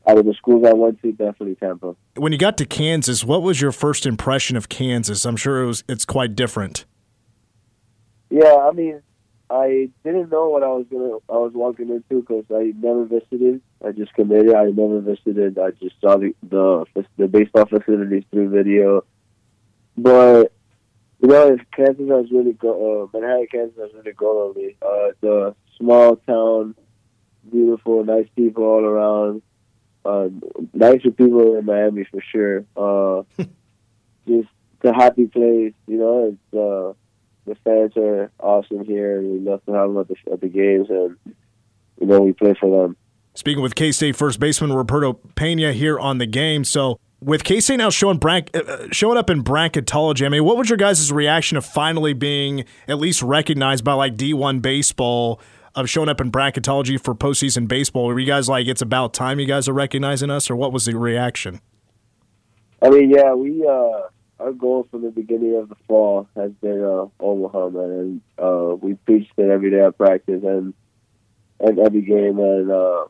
out 0.08 0.18
of 0.18 0.26
the 0.26 0.34
schools 0.34 0.66
I 0.66 0.74
went 0.74 1.02
to, 1.02 1.12
definitely 1.12 1.56
Tampa. 1.56 1.96
When 2.16 2.32
you 2.32 2.38
got 2.38 2.58
to 2.58 2.66
Kansas, 2.66 3.24
what 3.24 3.42
was 3.42 3.62
your 3.62 3.72
first 3.72 4.06
impression 4.06 4.56
of 4.56 4.70
Kansas? 4.70 5.26
I'm 5.26 5.38
sure 5.38 5.64
it 5.64 5.66
was 5.66 5.84
it's 5.88 6.06
quite 6.06 6.36
different. 6.36 6.86
Yeah, 8.30 8.56
I 8.56 8.72
mean, 8.72 9.02
I 9.50 9.90
didn't 10.04 10.30
know 10.32 10.50
what 10.50 10.64
I 10.64 10.68
was 10.68 10.86
gonna 10.92 11.18
I 11.30 11.40
was 11.42 11.54
walking 11.54 11.90
into 11.90 12.22
because 12.22 12.46
I 12.54 12.74
never 12.80 13.06
visited. 13.06 13.62
I 13.86 13.92
just 13.92 14.14
committed. 14.14 14.54
I 14.54 14.66
never 14.66 15.00
visited. 15.00 15.58
I 15.60 15.72
just 15.72 16.00
saw 16.02 16.18
the 16.18 16.34
the, 16.44 16.86
the 17.18 17.28
baseball 17.28 17.66
facilities 17.66 18.24
through 18.32 18.50
video. 18.50 19.04
But 19.98 20.52
you 21.22 21.30
know, 21.30 21.58
Kansas 21.76 22.10
has 22.10 22.32
really 22.32 22.54
go. 22.54 23.04
Uh, 23.04 23.18
Manhattan, 23.18 23.48
Kansas 23.52 23.78
has 23.80 23.94
really 23.94 24.14
grown 24.14 24.50
on 24.50 24.56
me. 24.56 24.76
Uh, 24.82 25.10
it's 25.10 25.24
a 25.24 25.56
small 25.78 26.16
town, 26.18 26.76
beautiful, 27.52 28.04
nice 28.04 28.28
people 28.36 28.64
all 28.64 28.84
around. 28.84 29.42
Uh, 30.06 30.30
nicer 30.74 31.12
people 31.12 31.58
in 31.58 31.66
Miami 31.66 32.06
for 32.06 32.22
sure. 32.32 32.66
Uh, 32.78 33.24
just 34.28 34.50
a 34.84 34.94
happy 34.94 35.28
place. 35.28 35.74
You 35.88 35.98
know, 35.98 36.36
it's. 36.36 36.58
Uh, 36.58 36.94
the 37.46 37.56
fans 37.64 37.96
are 37.96 38.32
awesome 38.40 38.84
here, 38.86 39.20
and 39.20 39.32
we 39.32 39.40
love 39.40 39.64
to 39.66 39.74
have 39.74 39.90
them 39.90 40.00
at 40.00 40.08
the, 40.08 40.16
at 40.32 40.42
the 40.42 40.48
games, 40.48 40.88
and 40.90 41.16
you 42.00 42.08
know 42.08 42.20
we 42.22 42.34
play 42.34 42.56
for 42.60 42.84
them. 42.84 42.98
Speaking 43.34 43.62
with 43.62 43.76
K 43.76 43.92
State 43.92 44.16
first 44.16 44.40
baseman 44.40 44.74
Roberto 44.74 45.14
Pena 45.36 45.74
here 45.74 46.00
on 46.00 46.18
the 46.18 46.26
game, 46.26 46.64
so 46.64 47.00
with 47.22 47.44
K 47.44 47.60
State 47.60 47.78
now 47.78 47.90
showing 47.90 48.20
uh, 48.26 48.42
showing 48.92 49.18
up 49.18 49.30
in 49.30 49.44
bracketology, 49.44 50.26
I 50.26 50.30
mean, 50.30 50.44
what 50.44 50.58
was 50.58 50.70
your 50.70 50.78
guys' 50.78 51.12
reaction 51.12 51.58
of 51.58 51.66
finally 51.66 52.14
being 52.14 52.66
at 52.88 52.98
least 52.98 53.22
recognized 53.22 53.84
by 53.84 53.94
like 53.94 54.16
D1 54.16 54.62
baseball? 54.62 55.40
Of 55.76 55.90
showing 55.90 56.08
up 56.08 56.22
in 56.22 56.32
bracketology 56.32 56.98
for 57.04 57.14
postseason 57.14 57.68
baseball, 57.68 58.06
were 58.08 58.18
you 58.18 58.26
guys 58.26 58.48
like, 58.48 58.66
it's 58.66 58.82
about 58.82 59.14
time 59.14 59.42
you 59.42 59.46
guys 59.46 59.68
are 59.68 59.74
recognizing 59.74 60.32
us, 60.32 60.50
or 60.50 60.56
what 60.56 60.72
was 60.72 60.86
the 60.86 60.98
reaction? 60.98 61.60
I 62.82 62.90
mean, 62.90 63.10
yeah, 63.10 63.34
we 63.34 63.68
uh, 63.68 64.08
our 64.40 64.54
goal 64.54 64.88
from 64.90 65.02
the 65.02 65.12
beginning 65.12 65.58
of 65.58 65.68
the 65.68 65.76
fall 65.86 66.30
has 66.38 66.52
been 66.62 66.82
uh, 66.82 67.08
Omaha, 67.20 67.70
man, 67.70 67.90
and 67.92 68.22
uh, 68.38 68.76
we 68.76 68.94
preached 68.94 69.34
it 69.36 69.50
every 69.50 69.70
day 69.70 69.82
at 69.82 69.98
practice 69.98 70.44
and 70.44 70.74
and 71.60 71.80
every 71.80 72.04
game, 72.04 72.40
and 72.40 72.72
uh, 72.72 73.06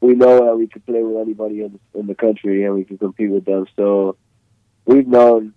we 0.00 0.14
know 0.14 0.44
that 0.44 0.56
we 0.56 0.66
can 0.66 0.82
play 0.82 1.02
with 1.02 1.20
anybody 1.20 1.62
in 1.62 1.78
the, 1.92 2.00
in 2.00 2.06
the 2.06 2.14
country 2.14 2.64
and 2.64 2.74
we 2.74 2.84
can 2.84 2.98
compete 2.98 3.30
with 3.30 3.44
them. 3.44 3.66
So 3.76 4.16
we've 4.84 5.06
known, 5.06 5.54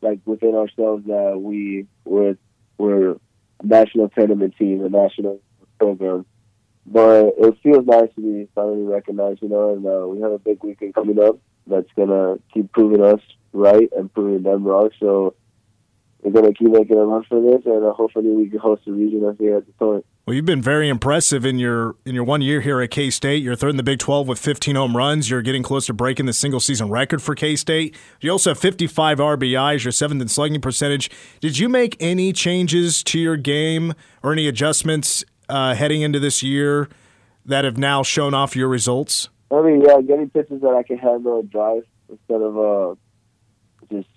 like 0.00 0.20
within 0.24 0.54
ourselves, 0.54 1.06
that 1.06 1.40
we 1.40 1.86
we're 2.04 2.36
we're 2.78 3.16
national 3.62 4.08
tournament 4.08 4.54
team, 4.58 4.84
a 4.84 4.88
national 4.88 5.40
program. 5.80 6.26
But 6.86 7.34
it 7.38 7.58
feels 7.62 7.86
nice 7.86 8.08
to 8.14 8.20
be 8.20 8.48
finally 8.54 8.82
recognized, 8.82 9.42
you 9.42 9.48
know, 9.48 9.74
and 9.74 9.86
uh, 9.86 10.06
we 10.06 10.20
have 10.20 10.32
a 10.32 10.38
big 10.38 10.62
weekend 10.62 10.94
coming 10.94 11.18
up 11.18 11.38
that's 11.66 11.90
gonna 11.96 12.36
keep 12.52 12.72
proving 12.72 13.02
us 13.02 13.20
right 13.52 13.88
and 13.96 14.12
proving 14.12 14.42
them 14.42 14.64
wrong. 14.64 14.90
So 14.98 15.34
we're 16.22 16.32
gonna 16.32 16.52
keep 16.52 16.70
making 16.70 16.96
a 16.96 17.04
run 17.04 17.24
for 17.28 17.40
this, 17.40 17.64
and 17.64 17.84
uh, 17.84 17.92
hopefully 17.92 18.30
we 18.30 18.48
can 18.48 18.58
host 18.58 18.82
a 18.86 18.92
region 18.92 19.24
up 19.24 19.36
here 19.38 19.56
at 19.56 19.66
the 19.66 19.72
point. 19.72 20.04
Well, 20.26 20.34
you've 20.34 20.44
been 20.44 20.62
very 20.62 20.88
impressive 20.88 21.44
in 21.44 21.58
your 21.58 21.96
in 22.04 22.14
your 22.14 22.24
one 22.24 22.40
year 22.42 22.60
here 22.60 22.80
at 22.80 22.90
K 22.90 23.10
State. 23.10 23.42
You're 23.42 23.56
third 23.56 23.70
in 23.70 23.76
the 23.76 23.82
Big 23.82 23.98
12 23.98 24.28
with 24.28 24.38
15 24.38 24.76
home 24.76 24.96
runs. 24.96 25.30
You're 25.30 25.42
getting 25.42 25.62
close 25.62 25.86
to 25.86 25.92
breaking 25.92 26.26
the 26.26 26.32
single 26.32 26.60
season 26.60 26.88
record 26.88 27.22
for 27.22 27.34
K 27.34 27.56
State. 27.56 27.96
You 28.20 28.30
also 28.30 28.50
have 28.50 28.58
55 28.58 29.18
RBIs. 29.18 29.84
You're 29.84 29.92
seventh 29.92 30.22
in 30.22 30.28
slugging 30.28 30.60
percentage. 30.60 31.10
Did 31.40 31.58
you 31.58 31.68
make 31.68 31.96
any 32.00 32.32
changes 32.32 33.02
to 33.04 33.18
your 33.18 33.36
game 33.36 33.94
or 34.22 34.32
any 34.32 34.46
adjustments 34.46 35.24
uh, 35.50 35.74
heading 35.74 36.02
into 36.02 36.18
this 36.18 36.42
year 36.42 36.88
that 37.44 37.64
have 37.64 37.76
now 37.76 38.02
shown 38.02 38.34
off 38.34 38.54
your 38.56 38.68
results? 38.68 39.28
I 39.50 39.62
mean, 39.62 39.82
yeah, 39.82 40.00
getting 40.00 40.30
pitches 40.30 40.60
that 40.62 40.74
I 40.74 40.82
can 40.82 40.98
handle 40.98 41.40
and 41.40 41.50
drive 41.50 41.82
instead 42.08 42.40
of 42.40 42.58
uh, 42.58 42.94
just 43.92 44.08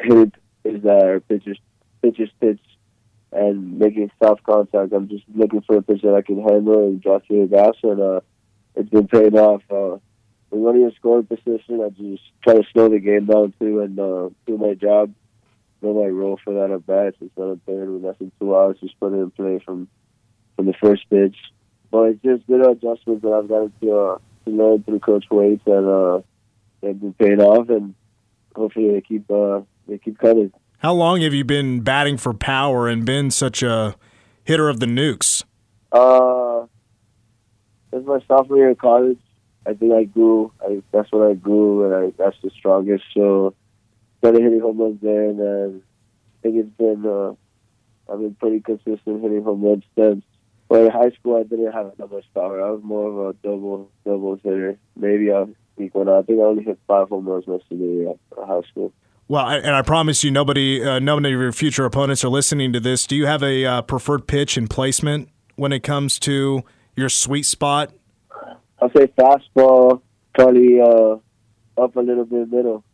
hitting 0.00 0.32
pitches 0.64 0.82
that 0.82 1.04
are 1.04 1.20
pitchers, 1.20 1.58
pitchers 2.02 2.30
pitch 2.40 2.60
and 3.32 3.78
making 3.78 4.10
soft 4.22 4.42
contact. 4.42 4.92
I'm 4.92 5.08
just 5.08 5.24
looking 5.34 5.62
for 5.62 5.76
a 5.76 5.82
pitch 5.82 6.02
that 6.02 6.14
I 6.14 6.22
can 6.22 6.42
handle 6.42 6.88
and 6.88 7.00
drive 7.00 7.22
through 7.26 7.46
the 7.46 7.56
gas, 7.56 7.74
and 7.82 8.00
uh, 8.00 8.20
it's 8.74 8.90
been 8.90 9.06
paying 9.06 9.38
off. 9.38 9.62
Uh, 9.70 9.98
when 10.50 10.62
running 10.62 10.86
a 10.86 10.94
scoring 10.96 11.26
position, 11.26 11.80
I 11.80 11.90
just 11.90 12.22
try 12.42 12.54
to 12.54 12.64
slow 12.72 12.88
the 12.88 12.98
game 12.98 13.26
down 13.26 13.54
too 13.60 13.80
and 13.80 13.98
uh, 13.98 14.30
do 14.46 14.58
my 14.58 14.74
job, 14.74 15.14
know 15.80 15.94
my 15.94 16.08
role 16.08 16.40
for 16.42 16.54
that 16.54 16.72
at 16.74 16.86
bat. 16.86 17.14
Instead 17.20 17.44
of 17.44 17.64
playing 17.64 18.02
with 18.02 18.18
than 18.18 18.32
two 18.40 18.56
hours, 18.56 18.76
just 18.80 18.98
put 18.98 19.12
it 19.12 19.16
in 19.16 19.30
play 19.30 19.60
from 19.64 19.88
from 20.60 20.66
the 20.66 20.78
first 20.78 21.08
pitch. 21.08 21.36
But 21.90 22.02
it's 22.10 22.22
just 22.22 22.46
good 22.46 22.64
adjustments 22.64 23.22
that 23.22 23.32
I've 23.32 23.48
got 23.48 23.80
to 23.80 23.96
uh, 23.96 24.18
to 24.44 24.50
learn 24.50 24.82
through 24.84 25.00
Coach 25.00 25.24
Wates, 25.30 25.62
that 25.64 25.84
uh, 25.84 26.22
they've 26.80 26.98
been 26.98 27.14
paying 27.14 27.40
off, 27.40 27.68
and 27.68 27.94
hopefully 28.54 28.92
they 28.92 29.00
keep 29.00 29.28
uh, 29.30 29.62
they 29.88 29.98
keep 29.98 30.18
coming. 30.18 30.52
How 30.78 30.92
long 30.92 31.20
have 31.22 31.34
you 31.34 31.44
been 31.44 31.80
batting 31.80 32.16
for 32.16 32.32
power 32.32 32.88
and 32.88 33.04
been 33.04 33.30
such 33.30 33.62
a 33.62 33.96
hitter 34.44 34.68
of 34.68 34.80
the 34.80 34.86
nukes? 34.86 35.44
Uh, 35.92 36.66
it's 37.92 38.06
my 38.06 38.20
sophomore 38.28 38.58
year 38.58 38.70
in 38.70 38.76
college. 38.76 39.18
I 39.66 39.74
think 39.74 39.92
I 39.92 40.04
grew. 40.04 40.52
I, 40.62 40.82
that's 40.92 41.10
when 41.12 41.28
I 41.28 41.34
grew, 41.34 41.84
and 41.84 41.94
I, 41.94 42.12
that's 42.16 42.36
the 42.42 42.50
strongest. 42.50 43.04
So 43.14 43.54
started 44.18 44.42
hitting 44.42 44.60
home 44.60 44.78
runs 44.78 45.00
there, 45.02 45.28
and 45.28 45.40
then 45.40 45.82
I 45.82 46.42
think 46.42 46.56
it's 46.56 46.76
been. 46.78 47.04
Uh, 47.04 47.34
I've 48.10 48.20
been 48.20 48.34
pretty 48.34 48.60
consistent 48.60 49.22
hitting 49.22 49.42
home 49.42 49.62
runs 49.62 49.84
since. 49.96 50.24
But 50.70 50.82
in 50.84 50.90
high 50.92 51.10
school, 51.10 51.36
I 51.36 51.42
didn't 51.42 51.72
have 51.72 51.90
that 51.98 52.12
much 52.12 52.24
power. 52.32 52.64
I 52.64 52.70
was 52.70 52.80
more 52.84 53.08
of 53.10 53.34
a 53.34 53.38
double 53.42 53.90
double 54.04 54.36
hitter. 54.36 54.78
Maybe 54.96 55.30
I'll 55.32 55.50
speak 55.74 55.96
one. 55.96 56.08
I 56.08 56.22
think 56.22 56.38
I 56.38 56.44
only 56.44 56.62
hit 56.62 56.78
five 56.86 57.08
home 57.08 57.28
runs 57.28 57.46
most 57.48 57.64
of 57.72 57.78
the 57.78 57.84
year 57.84 58.10
at 58.10 58.46
high 58.46 58.60
school. 58.70 58.92
Well, 59.26 59.44
I- 59.44 59.56
and 59.56 59.74
I 59.74 59.82
promise 59.82 60.22
you, 60.22 60.30
nobody, 60.30 60.80
uh, 60.82 61.00
none 61.00 61.24
of 61.26 61.30
your 61.32 61.50
future 61.50 61.84
opponents 61.84 62.24
are 62.24 62.28
listening 62.28 62.72
to 62.72 62.78
this. 62.80 63.04
Do 63.04 63.16
you 63.16 63.26
have 63.26 63.42
a 63.42 63.64
uh, 63.64 63.82
preferred 63.82 64.28
pitch 64.28 64.56
and 64.56 64.70
placement 64.70 65.28
when 65.56 65.72
it 65.72 65.82
comes 65.82 66.20
to 66.20 66.62
your 66.96 67.08
sweet 67.08 67.46
spot? 67.46 67.92
I'll 68.80 68.90
say 68.96 69.08
fastball, 69.18 70.02
probably 70.34 70.80
uh, 70.80 71.16
up 71.82 71.96
a 71.96 72.00
little 72.00 72.24
bit, 72.26 72.48
middle, 72.48 72.84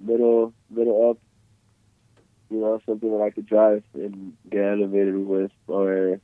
middle, 0.00 0.54
middle 0.70 1.10
up. 1.10 1.18
You 2.50 2.60
know, 2.60 2.80
something 2.86 3.10
that 3.10 3.22
I 3.22 3.28
could 3.30 3.44
drive 3.46 3.82
and 3.92 4.32
get 4.50 4.64
elevated 4.64 5.16
with, 5.16 5.50
or 5.66 6.18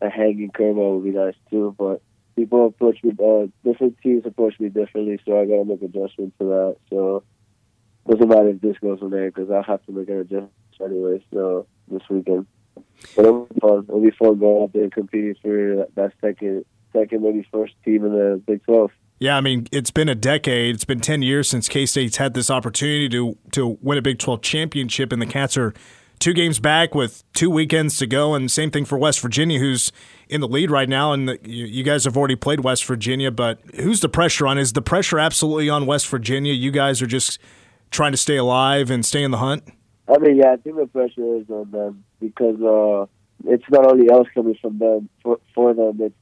a 0.00 0.08
hanging 0.08 0.50
curveball 0.50 0.96
would 0.96 1.04
be 1.04 1.18
nice 1.18 1.34
too. 1.50 1.74
But 1.78 2.02
people 2.36 2.66
approach 2.66 3.02
me, 3.02 3.12
uh, 3.22 3.46
different 3.64 3.98
teams 4.02 4.24
approach 4.26 4.58
me 4.60 4.68
differently, 4.68 5.18
so 5.24 5.40
I 5.40 5.46
got 5.46 5.56
to 5.56 5.64
make 5.64 5.82
adjustments 5.82 6.36
to 6.38 6.44
that. 6.44 6.76
So 6.90 7.24
doesn't 8.08 8.28
matter 8.28 8.48
if 8.48 8.60
this 8.60 8.78
goes 8.78 9.00
from 9.00 9.10
there 9.10 9.30
because 9.30 9.50
I'll 9.50 9.62
have 9.62 9.84
to 9.86 9.92
make 9.92 10.08
an 10.08 10.20
adjustment 10.20 10.52
anyway. 10.82 11.24
So 11.32 11.66
this 11.88 12.02
weekend, 12.08 12.46
but 13.16 13.24
it'll 13.24 13.46
be 13.46 13.60
fun. 13.60 13.84
It'll 13.88 14.00
be 14.00 14.10
fun 14.10 14.38
going 14.38 14.62
out 14.62 14.72
there 14.72 14.84
and 14.84 14.92
competing 14.92 15.34
for 15.42 15.76
that, 15.76 15.94
that 15.94 16.12
second, 16.20 16.64
second 16.92 17.22
maybe 17.22 17.46
first 17.52 17.74
team 17.84 18.04
in 18.04 18.12
the 18.12 18.42
Big 18.46 18.64
Twelve. 18.64 18.90
Yeah, 19.20 19.36
I 19.36 19.40
mean, 19.40 19.66
it's 19.72 19.90
been 19.90 20.08
a 20.08 20.14
decade. 20.14 20.76
It's 20.76 20.84
been 20.84 21.00
10 21.00 21.22
years 21.22 21.48
since 21.48 21.68
K 21.68 21.86
State's 21.86 22.18
had 22.18 22.34
this 22.34 22.50
opportunity 22.50 23.08
to, 23.08 23.36
to 23.50 23.76
win 23.82 23.98
a 23.98 24.02
Big 24.02 24.20
12 24.20 24.42
championship, 24.42 25.12
and 25.12 25.20
the 25.20 25.26
Cats 25.26 25.56
are 25.56 25.74
two 26.18 26.32
games 26.32 26.58
back 26.58 26.94
with 26.94 27.24
two 27.32 27.50
weekends 27.50 27.98
to 27.98 28.06
go. 28.06 28.34
And 28.34 28.50
same 28.50 28.70
thing 28.70 28.84
for 28.84 28.98
West 28.98 29.20
Virginia, 29.20 29.58
who's 29.58 29.92
in 30.28 30.40
the 30.40 30.48
lead 30.48 30.70
right 30.70 30.88
now. 30.88 31.12
And 31.12 31.28
the, 31.28 31.38
you, 31.42 31.66
you 31.66 31.84
guys 31.84 32.04
have 32.04 32.16
already 32.16 32.36
played 32.36 32.60
West 32.60 32.84
Virginia, 32.84 33.30
but 33.30 33.60
who's 33.76 34.00
the 34.00 34.08
pressure 34.08 34.46
on? 34.46 34.58
Is 34.58 34.72
the 34.72 34.82
pressure 34.82 35.18
absolutely 35.18 35.68
on 35.68 35.86
West 35.86 36.08
Virginia? 36.08 36.52
You 36.52 36.70
guys 36.70 37.00
are 37.02 37.06
just 37.06 37.38
trying 37.90 38.12
to 38.12 38.18
stay 38.18 38.36
alive 38.36 38.90
and 38.90 39.04
stay 39.04 39.22
in 39.22 39.30
the 39.30 39.38
hunt? 39.38 39.64
I 40.08 40.18
mean, 40.18 40.36
yeah, 40.36 40.52
I 40.52 40.56
think 40.56 40.76
the 40.76 40.86
pressure 40.86 41.36
is 41.36 41.50
on 41.50 41.70
them 41.70 42.04
because 42.20 42.60
uh, 42.62 43.06
it's 43.50 43.64
not 43.70 43.86
only 43.86 44.08
us 44.10 44.26
coming 44.34 44.56
from 44.60 44.78
them 44.78 45.08
for, 45.22 45.38
for 45.54 45.74
them. 45.74 45.98
It's 46.00 46.14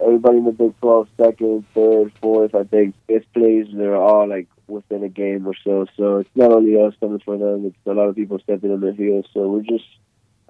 everybody 0.00 0.38
in 0.38 0.44
the 0.44 0.52
Big 0.52 0.78
12, 0.80 1.08
second, 1.20 1.64
third, 1.74 2.12
fourth. 2.20 2.54
I 2.54 2.64
think 2.64 2.94
fifth 3.06 3.30
place. 3.34 3.66
They're 3.72 3.96
all 3.96 4.28
like 4.28 4.48
within 4.68 5.02
a 5.02 5.08
game 5.08 5.46
or 5.46 5.54
so. 5.64 5.86
So 5.96 6.18
it's 6.18 6.30
not 6.34 6.52
only 6.52 6.80
us 6.80 6.94
coming 7.00 7.20
for 7.24 7.36
them. 7.36 7.66
It's 7.66 7.76
a 7.86 7.92
lot 7.92 8.08
of 8.08 8.16
people 8.16 8.38
stepping 8.38 8.70
on 8.70 8.80
their 8.80 8.92
heels. 8.92 9.26
So 9.34 9.48
we're 9.48 9.62
just. 9.62 9.84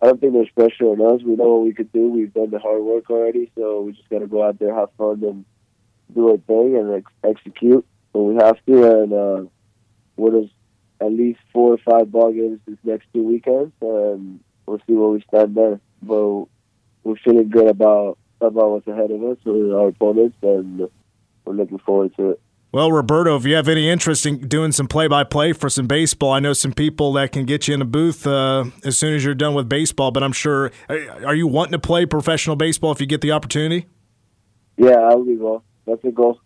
I 0.00 0.06
don't 0.06 0.20
think 0.20 0.32
there's 0.32 0.50
pressure 0.50 0.84
on 0.84 1.00
us. 1.00 1.22
We 1.24 1.34
know 1.34 1.54
what 1.54 1.64
we 1.64 1.72
could 1.72 1.92
do. 1.92 2.08
We've 2.08 2.32
done 2.32 2.50
the 2.50 2.60
hard 2.60 2.82
work 2.82 3.10
already. 3.10 3.50
So 3.56 3.80
we 3.80 3.92
just 3.92 4.08
got 4.08 4.20
to 4.20 4.28
go 4.28 4.46
out 4.46 4.58
there, 4.60 4.72
have 4.72 4.90
fun, 4.96 5.24
and 5.24 5.44
do 6.14 6.30
our 6.30 6.36
thing 6.36 6.76
and 6.76 6.94
ex- 6.94 7.12
execute 7.24 7.84
when 8.12 8.28
we 8.28 8.34
have 8.36 8.64
to. 8.66 9.02
And 9.02 9.12
uh, 9.12 9.50
what 10.14 10.34
is 10.34 10.50
at 11.00 11.12
least 11.12 11.40
four 11.52 11.74
or 11.74 11.78
five 11.78 12.10
ball 12.10 12.32
games 12.32 12.60
this 12.66 12.78
next 12.84 13.06
two 13.12 13.22
weekends, 13.22 13.72
and 13.80 14.40
we'll 14.66 14.78
see 14.86 14.94
where 14.94 15.08
we 15.08 15.24
stand 15.28 15.54
there. 15.54 15.80
But 16.02 16.44
we're 17.04 17.16
feeling 17.24 17.50
good 17.50 17.68
about 17.68 18.18
about 18.40 18.70
what's 18.70 18.86
ahead 18.86 19.10
of 19.10 19.22
us 19.24 19.38
with 19.44 19.72
our 19.72 19.88
opponents, 19.88 20.36
and 20.42 20.88
we're 21.44 21.54
looking 21.54 21.78
forward 21.78 22.14
to 22.16 22.30
it. 22.30 22.40
Well, 22.70 22.92
Roberto, 22.92 23.34
if 23.34 23.46
you 23.46 23.54
have 23.54 23.66
any 23.66 23.88
interest 23.88 24.26
in 24.26 24.46
doing 24.46 24.72
some 24.72 24.88
play-by-play 24.88 25.54
for 25.54 25.70
some 25.70 25.86
baseball, 25.86 26.32
I 26.32 26.40
know 26.40 26.52
some 26.52 26.72
people 26.72 27.14
that 27.14 27.32
can 27.32 27.46
get 27.46 27.66
you 27.66 27.72
in 27.72 27.80
a 27.80 27.86
booth 27.86 28.26
uh, 28.26 28.66
as 28.84 28.98
soon 28.98 29.14
as 29.14 29.24
you're 29.24 29.34
done 29.34 29.54
with 29.54 29.70
baseball. 29.70 30.10
But 30.10 30.22
I'm 30.22 30.32
sure, 30.32 30.70
are 30.90 31.34
you 31.34 31.46
wanting 31.46 31.72
to 31.72 31.78
play 31.78 32.04
professional 32.04 32.56
baseball 32.56 32.92
if 32.92 33.00
you 33.00 33.06
get 33.06 33.22
the 33.22 33.32
opportunity? 33.32 33.86
Yeah, 34.76 34.98
I'll 34.98 35.24
be 35.24 35.36
well. 35.36 35.64
That's 35.86 36.04
a 36.04 36.10
goal. 36.10 36.40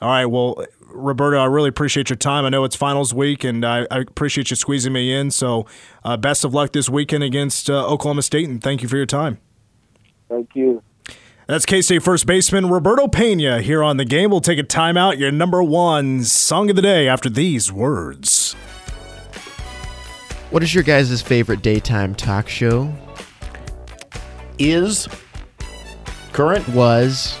All 0.00 0.08
right. 0.08 0.26
Well, 0.26 0.64
Roberto, 0.86 1.38
I 1.38 1.46
really 1.46 1.68
appreciate 1.68 2.08
your 2.08 2.16
time. 2.16 2.44
I 2.44 2.50
know 2.50 2.62
it's 2.62 2.76
finals 2.76 3.12
week, 3.12 3.42
and 3.42 3.64
I, 3.64 3.84
I 3.90 3.98
appreciate 3.98 4.50
you 4.50 4.56
squeezing 4.56 4.92
me 4.92 5.12
in. 5.12 5.32
So, 5.32 5.66
uh, 6.04 6.16
best 6.16 6.44
of 6.44 6.54
luck 6.54 6.72
this 6.72 6.88
weekend 6.88 7.24
against 7.24 7.68
uh, 7.68 7.84
Oklahoma 7.84 8.22
State, 8.22 8.48
and 8.48 8.62
thank 8.62 8.82
you 8.82 8.88
for 8.88 8.96
your 8.96 9.06
time. 9.06 9.38
Thank 10.28 10.54
you. 10.54 10.82
That's 11.48 11.64
K 11.64 11.80
State 11.80 12.02
first 12.02 12.26
baseman 12.26 12.68
Roberto 12.68 13.08
Pena 13.08 13.62
here 13.62 13.82
on 13.82 13.96
the 13.96 14.04
game. 14.04 14.28
We'll 14.28 14.42
take 14.42 14.58
a 14.58 14.62
timeout. 14.62 15.16
Your 15.16 15.32
number 15.32 15.62
one 15.62 16.22
song 16.22 16.68
of 16.68 16.76
the 16.76 16.82
day 16.82 17.08
after 17.08 17.30
these 17.30 17.72
words. 17.72 18.52
What 20.50 20.62
is 20.62 20.74
your 20.74 20.84
guys' 20.84 21.22
favorite 21.22 21.62
daytime 21.62 22.14
talk 22.14 22.50
show? 22.50 22.92
Is 24.58 25.08
current 26.34 26.68
Was 26.68 27.40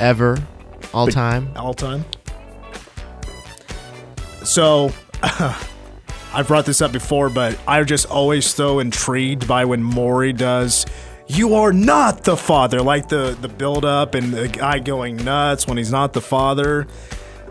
ever 0.00 0.36
all 0.92 1.06
time? 1.06 1.48
All 1.54 1.74
time. 1.74 2.04
So, 4.42 4.90
I've 5.22 6.48
brought 6.48 6.66
this 6.66 6.82
up 6.82 6.90
before, 6.90 7.30
but 7.30 7.56
I'm 7.68 7.86
just 7.86 8.06
always 8.06 8.46
so 8.46 8.80
intrigued 8.80 9.46
by 9.46 9.64
when 9.64 9.80
Maury 9.80 10.32
does. 10.32 10.86
You 11.28 11.54
are 11.56 11.72
not 11.72 12.24
the 12.24 12.36
father, 12.36 12.80
like 12.80 13.08
the 13.08 13.36
the 13.40 13.48
build 13.48 13.84
up 13.84 14.14
and 14.14 14.32
the 14.32 14.48
guy 14.48 14.78
going 14.78 15.16
nuts 15.16 15.66
when 15.66 15.76
he's 15.76 15.90
not 15.92 16.12
the 16.14 16.20
father. 16.22 16.86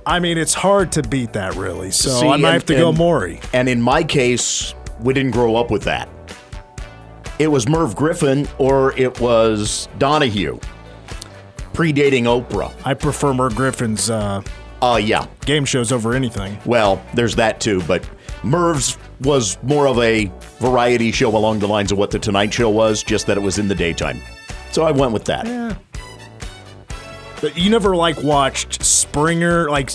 I 0.06 0.20
mean, 0.20 0.38
it's 0.38 0.54
hard 0.54 0.94
to 0.94 1.04
beat 1.04 1.34
that, 1.34 1.56
really. 1.56 1.92
So 1.92 2.10
See, 2.10 2.28
I 2.28 2.32
might 2.32 2.36
and- 2.38 2.46
have 2.46 2.66
to 2.68 2.76
go 2.76 2.90
and- 2.90 2.98
Maury. 2.98 3.40
And 3.54 3.68
in 3.70 3.82
my 3.82 4.04
case, 4.04 4.74
we 5.02 5.14
didn't 5.14 5.32
grow 5.32 5.56
up 5.58 5.70
with 5.70 5.84
that. 5.84 6.10
It 7.40 7.50
was 7.50 7.68
Merv 7.70 7.96
Griffin 7.96 8.48
or 8.58 8.94
it 8.98 9.20
was 9.20 9.88
Donahue, 10.00 10.60
predating 11.74 12.24
Oprah. 12.24 12.72
I 12.84 12.94
prefer 12.96 13.34
Merv 13.34 13.56
Griffin's 13.56 14.10
uh, 14.10 14.42
Uh, 14.82 15.00
yeah. 15.04 15.26
game 15.46 15.66
shows 15.66 15.92
over 15.92 16.14
anything. 16.16 16.58
Well, 16.66 17.02
there's 17.14 17.36
that 17.36 17.60
too, 17.60 17.84
but 17.88 18.04
Merv's 18.44 18.98
was 19.22 19.58
more 19.64 19.88
of 19.88 19.98
a 20.00 20.32
variety 20.60 21.12
show 21.12 21.36
along 21.36 21.60
the 21.60 21.68
lines 21.68 21.92
of 21.92 21.98
what 21.98 22.12
the 22.12 22.20
Tonight 22.20 22.54
Show 22.54 22.70
was, 22.70 23.04
just 23.04 23.28
that 23.28 23.38
it 23.38 23.42
was 23.42 23.58
in 23.58 23.68
the 23.68 23.76
daytime. 23.76 24.20
So 24.72 24.84
I 24.84 24.92
went 24.92 25.12
with 25.14 25.26
that. 25.26 25.46
Yeah. 25.46 25.76
But 27.42 27.58
you 27.58 27.70
never 27.70 27.96
like 27.96 28.22
watched 28.24 28.84
Springer, 28.84 29.70
like 29.70 29.92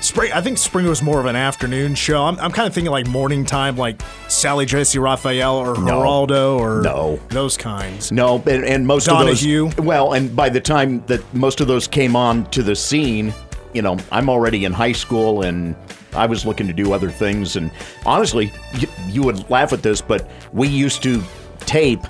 Spring. 0.00 0.32
I 0.32 0.40
think 0.40 0.58
Springer 0.58 0.88
was 0.88 1.00
more 1.00 1.20
of 1.20 1.26
an 1.26 1.36
afternoon 1.36 1.94
show. 1.94 2.24
I'm, 2.24 2.36
I'm 2.40 2.50
kind 2.50 2.66
of 2.66 2.74
thinking 2.74 2.90
like 2.90 3.06
morning 3.06 3.44
time, 3.44 3.76
like 3.76 4.02
Sally 4.28 4.66
Jessy 4.66 4.98
Raphael 4.98 5.54
or 5.54 5.74
No. 5.74 6.00
Geraldo 6.00 6.58
or 6.58 6.82
No. 6.82 7.20
those 7.28 7.56
kinds. 7.56 8.10
No, 8.10 8.42
and, 8.46 8.64
and 8.64 8.84
most 8.86 9.06
Donahue. 9.06 9.66
of 9.66 9.76
those. 9.76 9.86
Well, 9.86 10.12
and 10.14 10.34
by 10.34 10.48
the 10.48 10.60
time 10.60 11.04
that 11.06 11.22
most 11.32 11.60
of 11.60 11.68
those 11.68 11.86
came 11.86 12.16
on 12.16 12.50
to 12.50 12.64
the 12.64 12.74
scene, 12.74 13.32
you 13.74 13.82
know, 13.82 13.96
I'm 14.10 14.28
already 14.28 14.64
in 14.64 14.72
high 14.72 14.90
school 14.92 15.42
and 15.42 15.76
I 16.14 16.26
was 16.26 16.44
looking 16.44 16.66
to 16.66 16.72
do 16.72 16.92
other 16.92 17.10
things. 17.10 17.56
And 17.56 17.70
honestly, 18.04 18.52
you, 18.78 18.88
you 19.08 19.22
would 19.22 19.48
laugh 19.50 19.72
at 19.72 19.82
this, 19.82 20.00
but 20.00 20.28
we 20.52 20.68
used 20.68 21.02
to 21.04 21.22
tape 21.60 22.00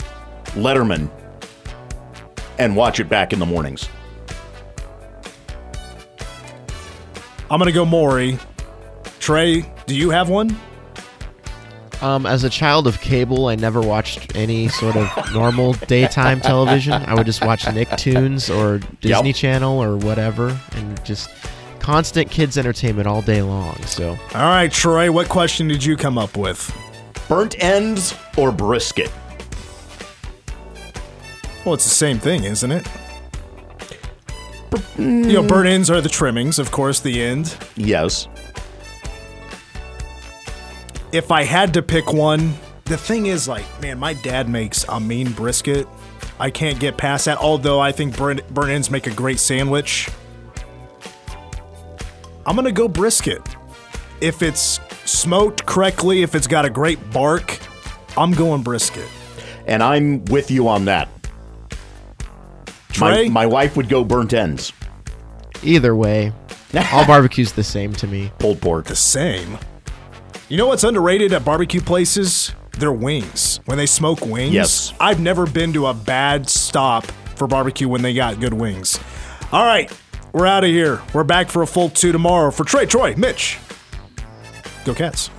Letterman 0.55 1.11
and 2.59 2.77
watch 2.77 3.01
it 3.01 3.09
back 3.09 3.33
in 3.33 3.39
the 3.39 3.47
mornings. 3.47 3.89
I'm 7.51 7.59
gonna 7.59 7.73
go 7.73 7.85
Maury. 7.85 8.39
Trey, 9.21 9.65
do 9.87 9.95
you 9.95 10.11
have 10.11 10.29
one? 10.29 10.57
Um, 12.01 12.27
as 12.27 12.43
a 12.43 12.51
child 12.51 12.89
of 12.89 13.01
cable, 13.01 13.47
I 13.47 13.55
never 13.55 13.81
watched 13.81 14.35
any 14.35 14.69
sort 14.69 14.97
of 14.97 15.09
normal 15.33 15.75
daytime 15.75 16.41
television. 16.41 16.95
I 16.95 17.15
would 17.15 17.27
just 17.27 17.45
watch 17.45 17.63
Nicktoons 17.65 18.53
or 18.55 18.79
Disney 19.01 19.29
Yep. 19.29 19.37
Channel 19.37 19.81
or 19.81 19.97
whatever, 19.99 20.59
and 20.73 21.05
just 21.05 21.31
constant 21.83 22.31
kids 22.31 22.57
entertainment 22.57 23.09
all 23.09 23.23
day 23.23 23.43
long. 23.43 23.77
So 23.83 24.11
All 24.11 24.49
right, 24.49 24.71
Troy, 24.71 25.11
what 25.11 25.29
question 25.29 25.67
did 25.67 25.85
you 25.85 25.97
come 25.97 26.17
up 26.17 26.37
with? 26.37 26.73
Burnt 27.29 27.63
ends 27.63 28.15
or 28.39 28.53
brisket? 28.53 29.11
Well, 31.65 31.75
it's 31.75 31.85
the 31.85 31.91
same 31.91 32.19
thing, 32.19 32.45
isn't 32.45 32.71
it? 32.71 32.87
You 34.97 35.05
know, 35.05 35.43
mm. 35.43 35.49
burnt 35.49 35.69
ends 35.69 35.91
are 35.91 36.01
the 36.01 36.09
trimmings, 36.09 36.59
of 36.59 36.71
course, 36.71 37.01
the 37.01 37.21
end. 37.21 37.57
Yes. 37.77 38.29
If 41.13 41.31
I 41.31 41.43
had 41.43 41.75
to 41.75 41.83
pick 41.83 42.13
one, 42.13 42.55
the 42.85 42.97
thing 42.97 43.27
is, 43.27 43.49
like, 43.49 43.65
man, 43.83 43.99
my 43.99 44.15
dad 44.15 44.49
makes 44.49 44.85
a 44.89 44.99
mean 44.99 45.33
brisket. 45.33 45.87
I 46.39 46.51
can't 46.51 46.81
get 46.81 46.97
past 46.97 47.27
that, 47.27 47.39
although 47.39 47.81
I 47.81 47.93
think 47.93 48.17
burnt, 48.17 48.49
burnt 48.53 48.71
ends 48.71 48.91
make 48.91 49.07
a 49.07 49.13
great 49.13 49.39
sandwich. 49.39 50.09
I'm 52.47 52.57
going 52.57 52.67
to 52.67 52.73
go 52.73 52.89
brisket. 52.89 53.43
If 54.21 54.43
it's 54.43 54.81
smoked 55.05 55.67
correctly, 55.67 56.23
if 56.23 56.35
it's 56.35 56.47
got 56.47 56.65
a 56.65 56.71
great 56.71 57.11
bark, 57.11 57.59
I'm 58.17 58.33
going 58.33 58.63
brisket. 58.63 59.09
And 59.67 59.83
I'm 59.83 60.25
with 60.27 60.51
you 60.51 60.69
on 60.69 60.87
that. 60.87 61.09
Trey? 62.91 63.29
My, 63.29 63.45
my 63.45 63.47
wife 63.47 63.77
would 63.77 63.89
go 63.89 64.05
burnt 64.05 64.33
ends. 64.33 64.73
either 65.63 65.95
way, 65.95 66.33
all 66.93 67.07
barbecue's 67.07 67.53
the 67.53 67.65
same 67.65 67.93
to 67.95 68.07
me. 68.07 68.33
Pulled 68.39 68.61
pork. 68.61 68.87
the 68.87 68.97
same. 68.97 69.59
You 70.49 70.57
know 70.57 70.67
what's 70.67 70.85
underrated 70.85 71.33
at 71.33 71.45
barbecue 71.45 71.81
places? 71.81 72.53
Their 72.79 72.93
wings. 72.93 73.61
When 73.65 73.79
they 73.79 73.87
smoke 73.87 74.21
wings. 74.27 74.53
Yes. 74.53 74.93
I've 75.01 75.21
never 75.21 75.47
been 75.47 75.73
to 75.75 75.87
a 75.87 75.95
bad 75.95 76.49
stop 76.49 77.05
for 77.37 77.47
barbecue 77.47 77.89
when 77.89 78.03
they 78.03 78.13
got 78.15 78.41
good 78.41 78.55
wings. 78.55 78.99
All 79.53 79.65
right, 79.65 79.91
we're 80.33 80.47
out 80.47 80.65
of 80.65 80.71
here. 80.71 81.01
We're 81.13 81.25
back 81.25 81.49
for 81.49 81.63
a 81.63 81.67
full 81.67 81.91
two 81.91 82.13
tomorrow. 82.13 82.51
For 82.51 82.65
Trey, 82.65 82.87
Troy, 82.87 83.15
Mitch. 83.17 83.59
Go 84.85 84.95
Cats. 84.95 85.31